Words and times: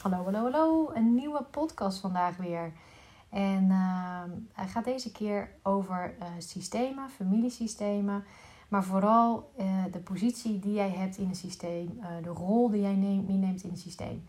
Hallo, 0.00 0.24
hallo, 0.24 0.42
hallo. 0.42 0.90
Een 0.94 1.14
nieuwe 1.14 1.42
podcast 1.42 1.98
vandaag 1.98 2.36
weer. 2.36 2.72
En 3.30 3.64
uh, 3.64 4.22
hij 4.52 4.68
gaat 4.68 4.84
deze 4.84 5.12
keer 5.12 5.50
over 5.62 6.14
uh, 6.18 6.26
systemen, 6.38 7.10
familiesystemen. 7.10 8.24
Maar 8.68 8.84
vooral 8.84 9.52
uh, 9.58 9.84
de 9.92 9.98
positie 9.98 10.58
die 10.58 10.72
jij 10.72 10.90
hebt 10.90 11.16
in 11.16 11.28
een 11.28 11.34
systeem. 11.34 12.00
de 12.22 12.28
rol 12.28 12.70
die 12.70 12.80
jij 12.80 12.94
neemt, 12.94 13.28
neemt 13.28 13.62
in 13.62 13.70
een 13.70 13.76
systeem. 13.76 14.24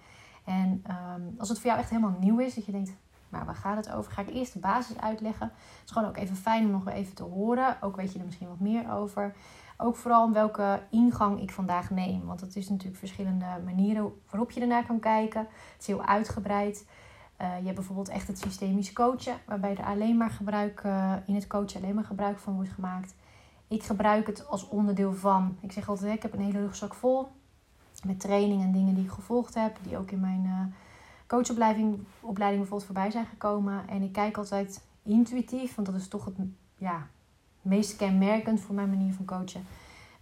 En 0.46 0.84
um, 0.90 1.36
als 1.38 1.50
het 1.50 1.60
voor 1.60 1.68
jou 1.68 1.80
echt 1.80 1.90
helemaal 1.90 2.18
nieuw 2.20 2.40
is, 2.40 2.54
dat 2.56 2.66
je 2.66 2.72
denkt, 2.72 2.92
maar 3.30 3.46
waar 3.46 3.56
gaat 3.56 3.86
het 3.86 3.96
over? 3.96 4.12
Ga 4.12 4.22
ik 4.22 4.30
eerst 4.30 4.54
de 4.54 4.60
basis 4.60 4.98
uitleggen. 4.98 5.48
Het 5.48 5.82
is 5.86 5.92
gewoon 5.92 6.08
ook 6.08 6.18
even 6.18 6.36
fijn 6.36 6.66
om 6.66 6.72
nog 6.72 6.88
even 6.88 7.16
te 7.16 7.24
horen. 7.24 7.78
Ook 7.82 7.96
weet 7.96 8.14
je 8.14 8.20
er 8.20 8.26
misschien 8.26 8.48
wat 8.48 8.60
meer 8.60 8.92
over. 8.92 9.36
Ook 9.84 9.96
vooral 9.96 10.24
om 10.24 10.34
welke 10.34 10.82
ingang 10.90 11.42
ik 11.42 11.52
vandaag 11.52 11.90
neem. 11.90 12.26
Want 12.26 12.42
het 12.42 12.56
is 12.56 12.70
natuurlijk 12.70 12.98
verschillende 12.98 13.46
manieren 13.66 14.14
waarop 14.30 14.52
je 14.52 14.62
ernaar 14.62 14.86
kan 14.86 15.00
kijken. 15.00 15.40
Het 15.42 15.80
is 15.80 15.88
heel 15.88 16.06
uitgebreid. 16.06 16.86
Uh, 17.42 17.58
je 17.58 17.64
hebt 17.64 17.76
bijvoorbeeld 17.76 18.10
echt 18.10 18.28
het 18.28 18.40
systemisch 18.40 18.94
coachen, 18.94 19.36
waarbij 19.46 19.76
er 19.76 19.86
alleen 19.86 20.18
maar 20.18 20.30
gebruik 20.30 20.84
uh, 20.86 21.14
in 21.26 21.36
het 21.36 21.48
coachen 21.48 21.82
alleen 21.82 21.96
maar 21.96 22.04
gebruik 22.04 22.40
van 22.40 22.54
wordt 22.54 22.70
gemaakt. 22.70 23.16
Ik 23.68 23.84
gebruik 23.84 24.28
het 24.28 24.48
als 24.48 24.68
onderdeel 24.68 25.14
van. 25.14 25.58
Ik 25.60 25.72
zeg 25.72 25.90
altijd, 25.90 26.16
ik 26.16 26.22
heb 26.22 26.34
een 26.34 26.40
hele 26.40 26.60
rugzak 26.60 26.94
vol 26.94 27.28
met 28.06 28.20
trainingen 28.20 28.66
en 28.66 28.72
dingen 28.72 28.94
die 28.94 29.04
ik 29.04 29.12
gevolgd 29.12 29.54
heb, 29.54 29.78
die 29.84 29.98
ook 29.98 30.12
in 30.12 30.20
mijn 30.20 30.44
uh, 30.46 30.76
coachopleiding 31.28 32.00
opleiding 32.20 32.62
bijvoorbeeld 32.62 32.92
voorbij 32.92 33.12
zijn 33.12 33.26
gekomen. 33.26 33.88
En 33.88 34.02
ik 34.02 34.12
kijk 34.12 34.38
altijd 34.38 34.84
intuïtief, 35.04 35.76
want 35.76 35.88
dat 35.88 35.96
is 35.96 36.08
toch 36.08 36.26
het 36.26 36.36
ja, 36.78 37.08
meest 37.62 37.96
kenmerkend 37.96 38.62
voor 38.62 38.76
mijn 38.76 38.90
manier 38.90 39.14
van 39.14 39.26
coachen. 39.26 39.66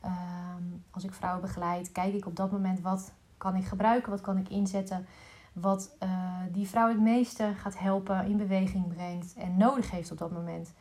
Ehm, 0.02 0.64
als 0.92 1.04
ik 1.04 1.14
vrouwen 1.14 1.42
begeleid, 1.42 1.92
kijk 1.92 2.14
ik 2.14 2.26
op 2.26 2.36
dat 2.36 2.52
moment 2.52 2.82
wat 2.82 3.12
kan 3.38 3.56
ik 3.56 3.66
gebruiken, 3.66 4.12
wat 4.12 4.22
kan 4.22 4.38
ik 4.38 4.50
inzetten, 4.50 5.06
wat 5.54 5.96
uh, 6.04 6.10
die 6.52 6.68
vrouw 6.68 6.88
het 6.88 7.00
meeste 7.00 7.54
gaat 7.56 7.80
helpen, 7.80 8.26
in 8.26 8.38
beweging 8.38 8.88
brengt 8.88 9.34
en 9.34 9.58
nodig 9.58 9.92
heeft 9.92 10.12
op 10.12 10.18
dat 10.18 10.32
moment. 10.32 10.74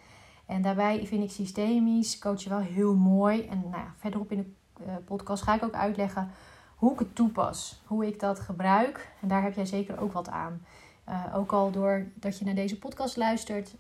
En 0.47 0.63
daarbij 0.63 1.07
vind 1.07 1.23
ik 1.23 1.31
systemisch 1.31 2.19
coachen 2.19 2.51
wel 2.51 2.59
heel 2.59 2.95
mooi. 2.95 3.47
En 3.47 3.65
nou 3.71 3.85
verderop 3.97 4.33
in 4.33 4.57
de 4.77 4.85
uh, 4.85 4.93
podcast 5.05 5.43
ga 5.43 5.55
ik 5.55 5.63
ook 5.63 5.75
uitleggen 5.75 6.31
hoe 6.77 6.93
ik 6.93 6.99
het 6.99 7.15
toepas, 7.15 7.83
hoe 7.87 8.07
ik 8.07 8.21
dat 8.21 8.41
gebruik. 8.41 9.13
En 9.21 9.29
daar 9.29 9.43
heb 9.43 9.55
jij 9.55 9.67
zeker 9.67 10.01
ook 10.01 10.13
wat 10.13 10.29
aan. 10.29 10.63
Uh, 11.09 11.25
ook 11.35 11.53
al 11.53 11.71
doordat 11.71 12.39
je 12.39 12.45
naar 12.45 12.55
deze 12.55 12.79
podcast 12.79 13.17
luistert, 13.17 13.75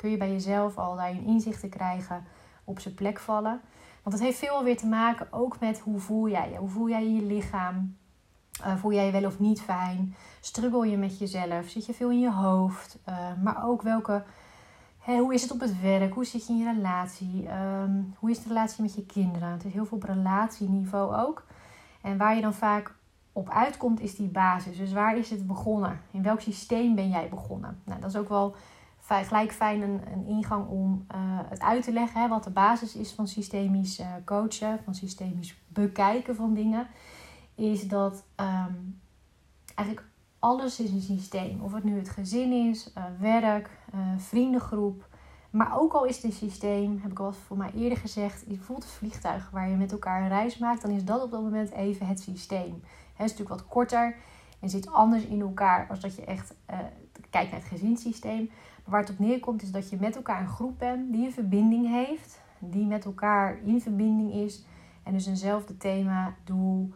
kun 0.00 0.10
je 0.10 0.16
bij 0.16 0.32
jezelf 0.32 0.78
al 0.78 0.96
daarin 0.96 1.26
inzichten 1.26 1.68
krijgen, 1.68 2.24
op 2.64 2.80
zijn 2.80 2.94
plek 2.94 3.18
vallen. 3.18 3.60
Want 4.02 4.16
het 4.16 4.24
heeft 4.24 4.38
veel 4.38 4.64
weer 4.64 4.76
te 4.76 4.86
maken 4.86 5.26
ook 5.30 5.60
met 5.60 5.78
hoe 5.78 5.98
voel 5.98 6.28
jij 6.28 6.50
je? 6.50 6.56
Hoe 6.56 6.68
voel 6.68 6.88
jij 6.88 7.08
je 7.08 7.22
lichaam? 7.22 7.96
Uh, 8.60 8.76
voel 8.76 8.92
jij 8.92 9.06
je 9.06 9.12
wel 9.12 9.24
of 9.24 9.38
niet 9.38 9.60
fijn? 9.60 10.14
Struggle 10.40 10.90
je 10.90 10.96
met 10.96 11.18
jezelf? 11.18 11.68
Zit 11.68 11.86
je 11.86 11.94
veel 11.94 12.10
in 12.10 12.20
je 12.20 12.32
hoofd? 12.32 12.98
Uh, 13.08 13.14
maar 13.42 13.66
ook 13.66 13.82
welke, 13.82 14.22
hoe 15.04 15.34
is 15.34 15.42
het 15.42 15.50
op 15.50 15.60
het 15.60 15.80
werk? 15.80 16.14
Hoe 16.14 16.24
zit 16.24 16.46
je 16.46 16.52
in 16.52 16.58
je 16.58 16.72
relatie? 16.72 17.48
Um, 17.82 18.14
hoe 18.18 18.30
is 18.30 18.42
de 18.42 18.48
relatie 18.48 18.82
met 18.82 18.94
je 18.94 19.06
kinderen? 19.06 19.48
Het 19.48 19.64
is 19.64 19.72
heel 19.72 19.86
veel 19.86 19.96
op 19.96 20.02
relatieniveau 20.02 21.16
ook. 21.16 21.46
En 22.02 22.16
waar 22.16 22.34
je 22.34 22.40
dan 22.40 22.54
vaak 22.54 22.94
op 23.32 23.50
uitkomt 23.50 24.00
is 24.00 24.16
die 24.16 24.28
basis. 24.28 24.76
Dus 24.76 24.92
waar 24.92 25.16
is 25.16 25.30
het 25.30 25.46
begonnen? 25.46 26.00
In 26.10 26.22
welk 26.22 26.40
systeem 26.40 26.94
ben 26.94 27.08
jij 27.08 27.28
begonnen? 27.28 27.80
Nou, 27.84 28.00
dat 28.00 28.10
is 28.10 28.16
ook 28.16 28.28
wel 28.28 28.54
gelijk 29.18 29.52
fijn 29.52 29.82
een, 29.82 30.00
een 30.12 30.26
ingang 30.26 30.68
om 30.68 31.06
uh, 31.14 31.18
het 31.48 31.60
uit 31.60 31.82
te 31.82 31.92
leggen. 31.92 32.20
Hè, 32.20 32.28
wat 32.28 32.44
de 32.44 32.50
basis 32.50 32.94
is 32.94 33.12
van 33.12 33.28
systemisch 33.28 34.00
uh, 34.00 34.06
coachen, 34.24 34.80
van 34.84 34.94
systemisch 34.94 35.60
bekijken 35.68 36.36
van 36.36 36.54
dingen. 36.54 36.86
Is 37.54 37.88
dat 37.88 38.24
um, 38.36 39.00
eigenlijk 39.74 40.08
alles 40.38 40.80
is 40.80 40.90
een 40.90 41.00
systeem. 41.00 41.60
Of 41.60 41.72
het 41.72 41.84
nu 41.84 41.96
het 41.96 42.08
gezin 42.08 42.52
is, 42.52 42.92
uh, 42.98 43.04
werk, 43.18 43.70
vriendengroep. 44.16 45.08
Maar 45.50 45.78
ook 45.78 45.92
al 45.92 46.04
is 46.04 46.16
het 46.16 46.24
een 46.24 46.32
systeem, 46.32 46.98
heb 47.02 47.10
ik 47.10 47.18
al 47.18 47.32
voor 47.32 47.56
mij 47.56 47.72
eerder 47.74 47.98
gezegd, 47.98 48.44
je 48.48 48.58
voelt 48.58 48.82
het 48.82 48.92
vliegtuig 48.92 49.50
waar 49.50 49.68
je 49.68 49.76
met 49.76 49.92
elkaar 49.92 50.22
een 50.22 50.28
reis 50.28 50.58
maakt, 50.58 50.82
dan 50.82 50.90
is 50.90 51.04
dat 51.04 51.22
op 51.22 51.30
dat 51.30 51.42
moment 51.42 51.70
even 51.70 52.06
het 52.06 52.20
systeem. 52.20 52.82
Het 53.14 53.30
is 53.30 53.30
natuurlijk 53.30 53.48
wat 53.48 53.66
korter 53.66 54.16
en 54.60 54.70
zit 54.70 54.92
anders 54.92 55.24
in 55.24 55.40
elkaar 55.40 55.86
als 55.88 56.00
dat 56.00 56.16
je 56.16 56.24
echt 56.24 56.54
kijkt 57.30 57.50
naar 57.50 57.60
het 57.60 57.68
gezinssysteem. 57.68 58.50
Waar 58.90 59.00
het 59.00 59.10
op 59.10 59.18
neerkomt 59.18 59.62
is 59.62 59.70
dat 59.70 59.90
je 59.90 59.96
met 60.00 60.16
elkaar 60.16 60.40
een 60.40 60.48
groep 60.48 60.78
bent 60.78 61.12
die 61.12 61.24
een 61.24 61.32
verbinding 61.32 61.88
heeft, 61.88 62.40
die 62.58 62.86
met 62.86 63.04
elkaar 63.04 63.58
in 63.64 63.80
verbinding 63.80 64.32
is 64.32 64.64
en 65.02 65.12
dus 65.12 65.26
eenzelfde 65.26 65.76
thema, 65.76 66.34
doel, 66.44 66.92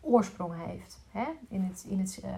oorsprong 0.00 0.54
heeft. 0.66 1.00
Hè? 1.10 1.24
In 1.48 1.62
het, 1.62 1.84
in 1.88 1.98
het 1.98 2.20
uh, 2.24 2.30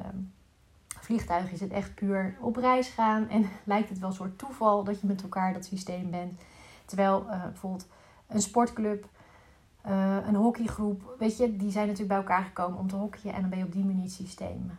vliegtuig 1.00 1.52
is 1.52 1.60
het 1.60 1.70
echt 1.70 1.94
puur 1.94 2.36
op 2.40 2.56
reis 2.56 2.88
gaan 2.88 3.28
en 3.28 3.48
lijkt 3.64 3.88
het 3.88 3.98
wel 3.98 4.08
een 4.08 4.14
soort 4.14 4.38
toeval 4.38 4.84
dat 4.84 5.00
je 5.00 5.06
met 5.06 5.22
elkaar 5.22 5.52
dat 5.52 5.64
systeem 5.64 6.10
bent. 6.10 6.40
Terwijl 6.84 7.26
uh, 7.26 7.42
bijvoorbeeld 7.42 7.88
een 8.26 8.42
sportclub 8.42 9.08
uh, 9.86 10.16
een 10.26 10.34
hockeygroep, 10.34 11.14
weet 11.18 11.36
je, 11.36 11.56
die 11.56 11.70
zijn 11.70 11.86
natuurlijk 11.86 12.08
bij 12.08 12.18
elkaar 12.18 12.44
gekomen 12.44 12.78
om 12.78 12.88
te 12.88 12.96
hockeyen 12.96 13.34
en 13.34 13.40
dan 13.40 13.50
ben 13.50 13.58
je 13.58 13.64
op 13.64 13.72
die 13.72 13.84
manier 13.84 14.02
het 14.02 14.12
systeem. 14.12 14.70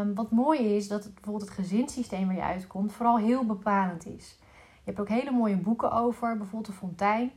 Um, 0.00 0.14
wat 0.14 0.30
mooi 0.30 0.76
is, 0.76 0.88
dat 0.88 1.04
het, 1.04 1.14
bijvoorbeeld 1.14 1.48
het 1.48 1.58
gezinssysteem 1.58 2.26
waar 2.26 2.36
je 2.36 2.42
uitkomt 2.42 2.92
vooral 2.92 3.18
heel 3.18 3.46
bepalend 3.46 4.06
is. 4.06 4.38
Je 4.74 4.90
hebt 4.90 5.00
ook 5.00 5.08
hele 5.08 5.30
mooie 5.30 5.56
boeken 5.56 5.92
over, 5.92 6.36
bijvoorbeeld 6.36 6.66
de 6.66 6.72
Fontein, 6.72 7.30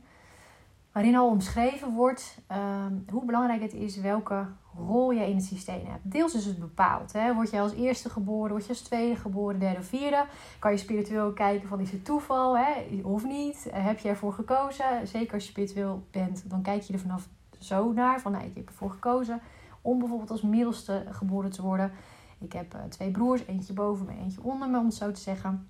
waarin 0.92 1.16
al 1.16 1.28
omschreven 1.28 1.92
wordt 1.92 2.38
um, 2.86 3.04
hoe 3.10 3.24
belangrijk 3.24 3.62
het 3.62 3.74
is 3.74 4.00
welke 4.00 4.46
rol 4.78 5.10
je 5.10 5.28
in 5.28 5.36
het 5.36 5.44
systeem 5.44 5.86
hebt. 5.86 6.10
Deels 6.10 6.34
is 6.34 6.44
het 6.44 6.58
bepaald. 6.58 7.12
Hè? 7.12 7.34
Word 7.34 7.50
je 7.50 7.60
als 7.60 7.72
eerste 7.72 8.10
geboren, 8.10 8.50
word 8.50 8.62
je 8.62 8.68
als 8.68 8.80
tweede 8.80 9.16
geboren, 9.16 9.58
derde 9.58 9.78
of 9.78 9.86
vierde. 9.86 10.24
Kan 10.58 10.70
je 10.70 10.76
spiritueel 10.76 11.32
kijken 11.32 11.68
van 11.68 11.80
is 11.80 11.90
het 11.90 12.04
toeval 12.04 12.58
hè? 12.58 12.72
of 13.02 13.24
niet? 13.24 13.68
Heb 13.72 13.98
je 13.98 14.08
ervoor 14.08 14.32
gekozen? 14.32 15.06
Zeker 15.06 15.34
als 15.34 15.44
je 15.44 15.50
spiritueel 15.50 16.06
bent, 16.10 16.50
dan 16.50 16.62
kijk 16.62 16.82
je 16.82 16.92
er 16.92 16.98
vanaf 16.98 17.28
zo 17.58 17.92
naar. 17.92 18.20
Van 18.20 18.32
nou, 18.32 18.44
ik 18.44 18.54
heb 18.54 18.66
ervoor 18.66 18.90
gekozen 18.90 19.40
om 19.82 19.98
bijvoorbeeld 19.98 20.30
als 20.30 20.42
middelste 20.42 21.06
geboren 21.10 21.50
te 21.50 21.62
worden. 21.62 21.92
Ik 22.38 22.52
heb 22.52 22.74
uh, 22.74 22.80
twee 22.88 23.10
broers, 23.10 23.46
eentje 23.46 23.72
boven 23.72 24.06
me, 24.06 24.12
eentje 24.12 24.42
onder 24.42 24.68
me, 24.68 24.78
om 24.78 24.84
het 24.84 24.94
zo 24.94 25.10
te 25.10 25.20
zeggen. 25.20 25.68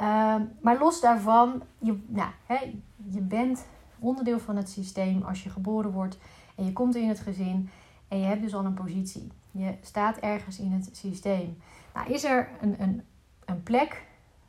Uh, 0.00 0.34
maar 0.60 0.78
los 0.78 1.00
daarvan, 1.00 1.62
je, 1.78 1.98
nou, 2.06 2.30
hè, 2.46 2.80
je 3.10 3.20
bent 3.20 3.66
onderdeel 3.98 4.38
van 4.38 4.56
het 4.56 4.68
systeem 4.68 5.22
als 5.22 5.42
je 5.42 5.50
geboren 5.50 5.90
wordt 5.90 6.18
en 6.58 6.64
je 6.64 6.72
komt 6.72 6.96
in 6.96 7.08
het 7.08 7.20
gezin 7.20 7.70
en 8.08 8.18
je 8.18 8.26
hebt 8.26 8.42
dus 8.42 8.54
al 8.54 8.64
een 8.64 8.74
positie. 8.74 9.32
Je 9.50 9.74
staat 9.82 10.16
ergens 10.16 10.58
in 10.58 10.72
het 10.72 10.90
systeem. 10.92 11.58
Nou, 11.94 12.12
is 12.12 12.24
er 12.24 12.48
een, 12.60 12.82
een, 12.82 13.02
een 13.44 13.62
plek, 13.62 14.06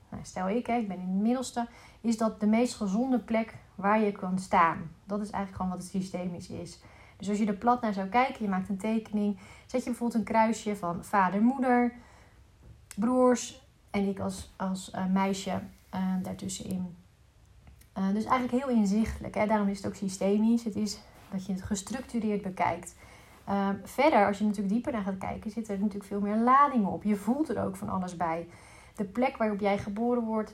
nou, 0.09 0.23
stel 0.25 0.49
ik, 0.49 0.67
hè, 0.67 0.77
ik 0.77 0.87
ben 0.87 0.99
in 0.99 1.07
het 1.07 1.21
middelste, 1.21 1.67
is 2.01 2.17
dat 2.17 2.39
de 2.39 2.47
meest 2.47 2.75
gezonde 2.75 3.19
plek 3.19 3.55
waar 3.75 4.01
je 4.01 4.11
kan 4.11 4.39
staan. 4.39 4.91
Dat 5.03 5.21
is 5.21 5.29
eigenlijk 5.29 5.55
gewoon 5.55 5.71
wat 5.71 5.81
het 5.81 5.91
systemisch 5.91 6.49
is. 6.49 6.79
Dus 7.17 7.29
als 7.29 7.37
je 7.37 7.45
er 7.45 7.53
plat 7.53 7.81
naar 7.81 7.93
zou 7.93 8.07
kijken, 8.07 8.43
je 8.43 8.49
maakt 8.49 8.69
een 8.69 8.77
tekening, 8.77 9.37
zet 9.65 9.83
je 9.83 9.89
bijvoorbeeld 9.89 10.19
een 10.19 10.33
kruisje 10.33 10.75
van 10.75 11.03
vader, 11.03 11.41
moeder, 11.41 11.93
broers 12.95 13.67
en 13.91 14.07
ik 14.07 14.19
als, 14.19 14.53
als 14.55 14.91
uh, 14.95 15.05
meisje 15.05 15.61
uh, 15.95 16.13
daartussenin. 16.21 16.95
Uh, 17.97 18.13
dus 18.13 18.25
eigenlijk 18.25 18.63
heel 18.63 18.75
inzichtelijk. 18.75 19.35
Hè? 19.35 19.45
Daarom 19.45 19.67
is 19.67 19.77
het 19.77 19.87
ook 19.87 19.95
systemisch. 19.95 20.63
Het 20.63 20.75
is 20.75 20.99
dat 21.31 21.45
je 21.45 21.53
het 21.53 21.61
gestructureerd 21.61 22.41
bekijkt. 22.41 22.95
Uh, 23.49 23.69
verder, 23.83 24.27
als 24.27 24.37
je 24.37 24.43
natuurlijk 24.43 24.73
dieper 24.73 24.91
naar 24.91 25.01
gaat 25.01 25.17
kijken, 25.17 25.51
zitten 25.51 25.73
er 25.73 25.79
natuurlijk 25.79 26.09
veel 26.09 26.19
meer 26.19 26.37
ladingen 26.37 26.89
op. 26.89 27.03
Je 27.03 27.15
voelt 27.15 27.49
er 27.49 27.63
ook 27.63 27.75
van 27.75 27.89
alles 27.89 28.17
bij. 28.17 28.47
De 28.95 29.03
plek 29.03 29.37
waarop 29.37 29.59
jij 29.59 29.77
geboren 29.77 30.23
wordt, 30.23 30.53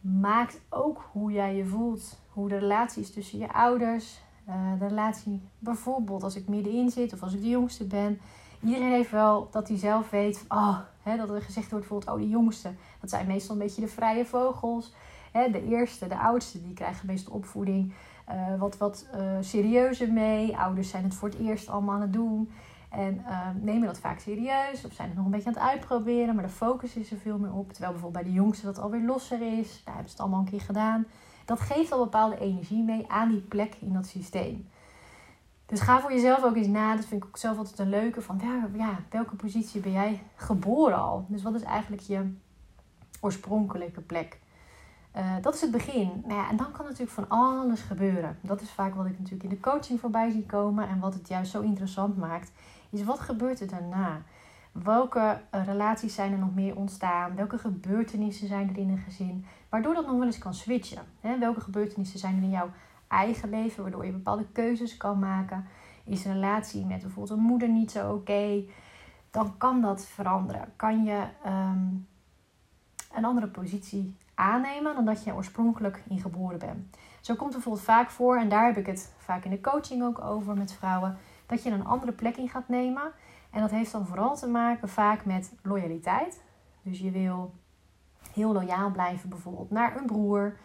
maakt 0.00 0.60
ook 0.68 1.08
hoe 1.12 1.32
jij 1.32 1.54
je 1.54 1.66
voelt. 1.66 2.18
Hoe 2.32 2.48
de 2.48 2.58
relatie 2.58 3.02
is 3.02 3.12
tussen 3.12 3.38
je 3.38 3.52
ouders. 3.52 4.20
Uh, 4.48 4.54
de 4.78 4.86
relatie 4.86 5.40
bijvoorbeeld 5.58 6.22
als 6.22 6.36
ik 6.36 6.48
middenin 6.48 6.90
zit 6.90 7.12
of 7.12 7.22
als 7.22 7.34
ik 7.34 7.40
de 7.40 7.48
jongste 7.48 7.84
ben. 7.84 8.20
Iedereen 8.62 8.90
heeft 8.90 9.10
wel 9.10 9.48
dat 9.50 9.68
hij 9.68 9.78
zelf 9.78 10.10
weet, 10.10 10.44
oh, 10.48 10.78
hè, 11.02 11.16
dat 11.16 11.30
er 11.30 11.42
gezegd 11.42 11.70
wordt 11.70 11.88
bijvoorbeeld, 11.88 12.20
oh, 12.20 12.22
de 12.22 12.28
jongste. 12.28 12.72
Dat 13.00 13.10
zijn 13.10 13.26
meestal 13.26 13.54
een 13.54 13.62
beetje 13.62 13.80
de 13.80 13.88
vrije 13.88 14.24
vogels. 14.24 14.92
Hè, 15.32 15.50
de 15.50 15.68
eerste, 15.68 16.06
de 16.06 16.18
oudste, 16.18 16.62
die 16.62 16.74
krijgen 16.74 17.06
meestal 17.06 17.32
opvoeding 17.32 17.92
uh, 18.32 18.58
wat, 18.58 18.76
wat 18.76 19.06
uh, 19.14 19.20
serieuzer 19.40 20.12
mee. 20.12 20.56
Ouders 20.56 20.88
zijn 20.88 21.04
het 21.04 21.14
voor 21.14 21.28
het 21.28 21.38
eerst 21.38 21.68
allemaal 21.68 21.94
aan 21.94 22.00
het 22.00 22.12
doen. 22.12 22.50
En 22.90 23.14
uh, 23.14 23.48
nemen 23.60 23.86
dat 23.86 23.98
vaak 23.98 24.18
serieus. 24.18 24.84
Of 24.84 24.92
zijn 24.92 25.08
het 25.08 25.16
nog 25.16 25.24
een 25.24 25.30
beetje 25.30 25.48
aan 25.48 25.54
het 25.54 25.62
uitproberen. 25.62 26.34
Maar 26.34 26.44
de 26.44 26.50
focus 26.50 26.96
is 26.96 27.10
er 27.10 27.18
veel 27.18 27.38
meer 27.38 27.52
op. 27.52 27.72
Terwijl 27.72 27.92
bijvoorbeeld 27.92 28.24
bij 28.24 28.32
de 28.32 28.38
jongsten 28.38 28.66
dat 28.66 28.78
alweer 28.78 29.02
losser 29.02 29.58
is. 29.58 29.82
Daar 29.84 29.94
hebben 29.94 30.10
ze 30.10 30.16
het 30.16 30.20
allemaal 30.20 30.40
een 30.40 30.50
keer 30.50 30.60
gedaan. 30.60 31.06
Dat 31.44 31.60
geeft 31.60 31.92
al 31.92 32.04
bepaalde 32.04 32.38
energie 32.38 32.82
mee 32.82 33.04
aan 33.08 33.28
die 33.28 33.40
plek 33.40 33.76
in 33.80 33.92
dat 33.92 34.06
systeem. 34.06 34.68
Dus 35.66 35.80
ga 35.80 36.00
voor 36.00 36.12
jezelf 36.12 36.44
ook 36.44 36.56
eens 36.56 36.66
na. 36.66 36.96
Dat 36.96 37.04
vind 37.04 37.22
ik 37.22 37.28
ook 37.28 37.36
zelf 37.36 37.58
altijd 37.58 37.78
een 37.78 37.88
leuke. 37.88 38.22
Van 38.22 38.40
ja, 38.76 38.98
welke 39.10 39.36
positie 39.36 39.80
ben 39.80 39.92
jij 39.92 40.22
geboren 40.34 40.98
al? 40.98 41.24
Dus 41.28 41.42
wat 41.42 41.54
is 41.54 41.62
eigenlijk 41.62 42.02
je 42.02 42.34
oorspronkelijke 43.20 44.00
plek? 44.00 44.38
Uh, 45.16 45.34
dat 45.40 45.54
is 45.54 45.60
het 45.60 45.70
begin. 45.70 46.22
Nou 46.26 46.40
ja, 46.40 46.50
en 46.50 46.56
dan 46.56 46.72
kan 46.72 46.84
natuurlijk 46.84 47.10
van 47.10 47.28
alles 47.28 47.80
gebeuren. 47.80 48.38
Dat 48.40 48.60
is 48.60 48.70
vaak 48.70 48.94
wat 48.94 49.06
ik 49.06 49.18
natuurlijk 49.18 49.42
in 49.42 49.48
de 49.48 49.60
coaching 49.60 50.00
voorbij 50.00 50.30
zie 50.30 50.46
komen. 50.46 50.88
En 50.88 50.98
wat 50.98 51.14
het 51.14 51.28
juist 51.28 51.50
zo 51.50 51.60
interessant 51.60 52.16
maakt, 52.16 52.52
is 52.90 53.04
wat 53.04 53.20
gebeurt 53.20 53.60
er 53.60 53.68
daarna? 53.68 54.22
Welke 54.72 55.40
eh, 55.50 55.64
relaties 55.64 56.14
zijn 56.14 56.32
er 56.32 56.38
nog 56.38 56.54
meer 56.54 56.76
ontstaan? 56.76 57.34
Welke 57.34 57.58
gebeurtenissen 57.58 58.48
zijn 58.48 58.68
er 58.68 58.78
in 58.78 58.88
een 58.88 58.98
gezin? 58.98 59.44
Waardoor 59.68 59.94
dat 59.94 60.06
nog 60.06 60.16
wel 60.16 60.26
eens 60.26 60.38
kan 60.38 60.54
switchen. 60.54 61.02
Welke 61.20 61.60
gebeurtenissen 61.60 62.18
zijn 62.18 62.36
er 62.36 62.42
in 62.42 62.50
jouw 62.50 62.70
eigen 63.08 63.50
leven, 63.50 63.82
waardoor 63.82 64.06
je 64.06 64.12
bepaalde 64.12 64.46
keuzes 64.52 64.96
kan 64.96 65.18
maken? 65.18 65.66
Is 66.04 66.24
een 66.24 66.32
relatie 66.32 66.84
met 66.84 67.00
bijvoorbeeld 67.00 67.38
een 67.38 67.44
moeder 67.44 67.68
niet 67.68 67.90
zo 67.90 68.12
oké? 68.14 68.62
Dan 69.30 69.56
kan 69.58 69.80
dat 69.80 70.06
veranderen. 70.06 70.72
Kan 70.76 71.04
je 71.04 71.24
ehm, 71.44 71.86
een 73.14 73.24
andere 73.24 73.46
positie 73.46 74.16
aannemen 74.40 74.94
dan 74.94 75.04
dat 75.04 75.24
je 75.24 75.34
oorspronkelijk 75.34 76.02
ingeboren 76.08 76.58
bent. 76.58 76.96
Zo 77.20 77.34
komt 77.34 77.52
bijvoorbeeld 77.52 77.84
vaak 77.84 78.10
voor, 78.10 78.36
en 78.36 78.48
daar 78.48 78.66
heb 78.66 78.76
ik 78.76 78.86
het 78.86 79.12
vaak 79.18 79.44
in 79.44 79.50
de 79.50 79.60
coaching 79.60 80.02
ook 80.02 80.20
over 80.20 80.56
met 80.56 80.72
vrouwen, 80.72 81.18
dat 81.46 81.62
je 81.62 81.70
een 81.70 81.86
andere 81.86 82.12
plek 82.12 82.36
in 82.36 82.48
gaat 82.48 82.68
nemen. 82.68 83.12
En 83.50 83.60
dat 83.60 83.70
heeft 83.70 83.92
dan 83.92 84.06
vooral 84.06 84.36
te 84.36 84.48
maken 84.48 84.88
vaak 84.88 85.24
met 85.24 85.52
loyaliteit. 85.62 86.42
Dus 86.82 86.98
je 86.98 87.10
wil 87.10 87.54
heel 88.32 88.52
loyaal 88.52 88.90
blijven 88.90 89.28
bijvoorbeeld 89.28 89.70
naar 89.70 89.96
een 89.96 90.06
broer. 90.06 90.56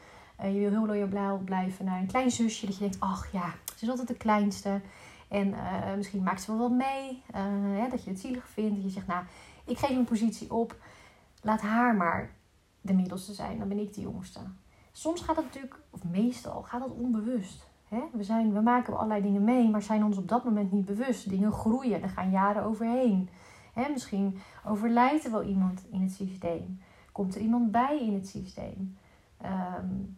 Uh, 0.42 0.54
je 0.54 0.60
wil 0.60 0.70
heel 0.70 0.86
loyaal 0.86 1.38
blijven 1.38 1.86
naar 1.86 2.00
een 2.00 2.08
klein 2.08 2.32
zusje. 2.32 2.66
Dat 2.66 2.76
je 2.76 2.82
denkt, 2.82 3.00
ach 3.00 3.32
ja, 3.32 3.54
ze 3.76 3.84
is 3.84 3.90
altijd 3.90 4.08
de 4.08 4.18
kleinste. 4.18 4.82
En 5.28 5.48
uh, 5.48 5.94
misschien 5.96 6.24
maakt 6.24 6.42
ze 6.42 6.52
wel 6.52 6.70
wat 6.70 6.78
mee. 6.78 7.24
Hè, 7.80 7.90
dat 7.90 8.04
je 8.04 8.10
het 8.10 8.20
zielig 8.20 8.48
vindt. 8.48 8.76
Dat 8.76 8.84
je 8.84 8.90
zegt, 8.90 9.08
nou, 9.08 9.24
ik 9.66 9.78
geef 9.78 9.90
mijn 9.90 10.06
positie 10.06 10.54
op. 10.54 10.76
Laat 11.42 11.62
haar 11.62 11.96
maar 11.96 12.30
de 12.86 12.94
middelste 12.94 13.34
zijn. 13.34 13.60
Dan 13.60 13.68
ben 13.68 13.80
ik 13.80 13.94
de 13.94 14.02
jongste. 14.02 14.40
Soms 14.92 15.22
gaat 15.22 15.36
het 15.36 15.46
natuurlijk, 15.46 15.80
of 15.90 16.04
meestal, 16.04 16.62
gaat 16.62 16.84
het 16.84 16.92
onbewust. 16.92 17.68
Hè? 17.88 18.02
We, 18.14 18.24
zijn, 18.24 18.54
we 18.54 18.62
maken 18.62 18.94
allerlei 18.94 19.22
dingen 19.22 19.44
mee, 19.44 19.70
maar 19.70 19.82
zijn 19.82 20.04
ons 20.04 20.18
op 20.18 20.28
dat 20.28 20.44
moment 20.44 20.72
niet 20.72 20.86
bewust. 20.86 21.30
Dingen 21.30 21.52
groeien, 21.52 22.02
er 22.02 22.10
gaan 22.10 22.32
jaren 22.32 22.64
overheen. 22.64 23.30
Hè? 23.74 23.90
Misschien 23.90 24.38
overlijdt 24.66 25.26
er 25.26 25.32
wel 25.32 25.44
iemand 25.44 25.84
in 25.92 26.02
het 26.02 26.12
systeem. 26.12 26.80
Komt 27.12 27.36
er 27.36 27.42
iemand 27.42 27.72
bij 27.72 28.00
in 28.02 28.14
het 28.14 28.28
systeem. 28.28 28.98
Um, 29.46 30.18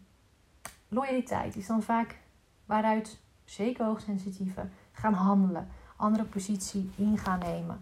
loyaliteit 0.88 1.56
is 1.56 1.66
dan 1.66 1.82
vaak 1.82 2.18
waaruit 2.66 3.20
zeker 3.44 3.84
hoogsensitieven 3.84 4.72
gaan 4.92 5.12
handelen. 5.12 5.68
Andere 5.96 6.24
positie 6.24 6.90
in 6.96 7.18
gaan 7.18 7.38
nemen. 7.38 7.80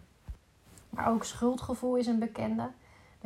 Maar 0.90 1.08
ook 1.08 1.24
schuldgevoel 1.24 1.96
is 1.96 2.06
een 2.06 2.18
bekende. 2.18 2.70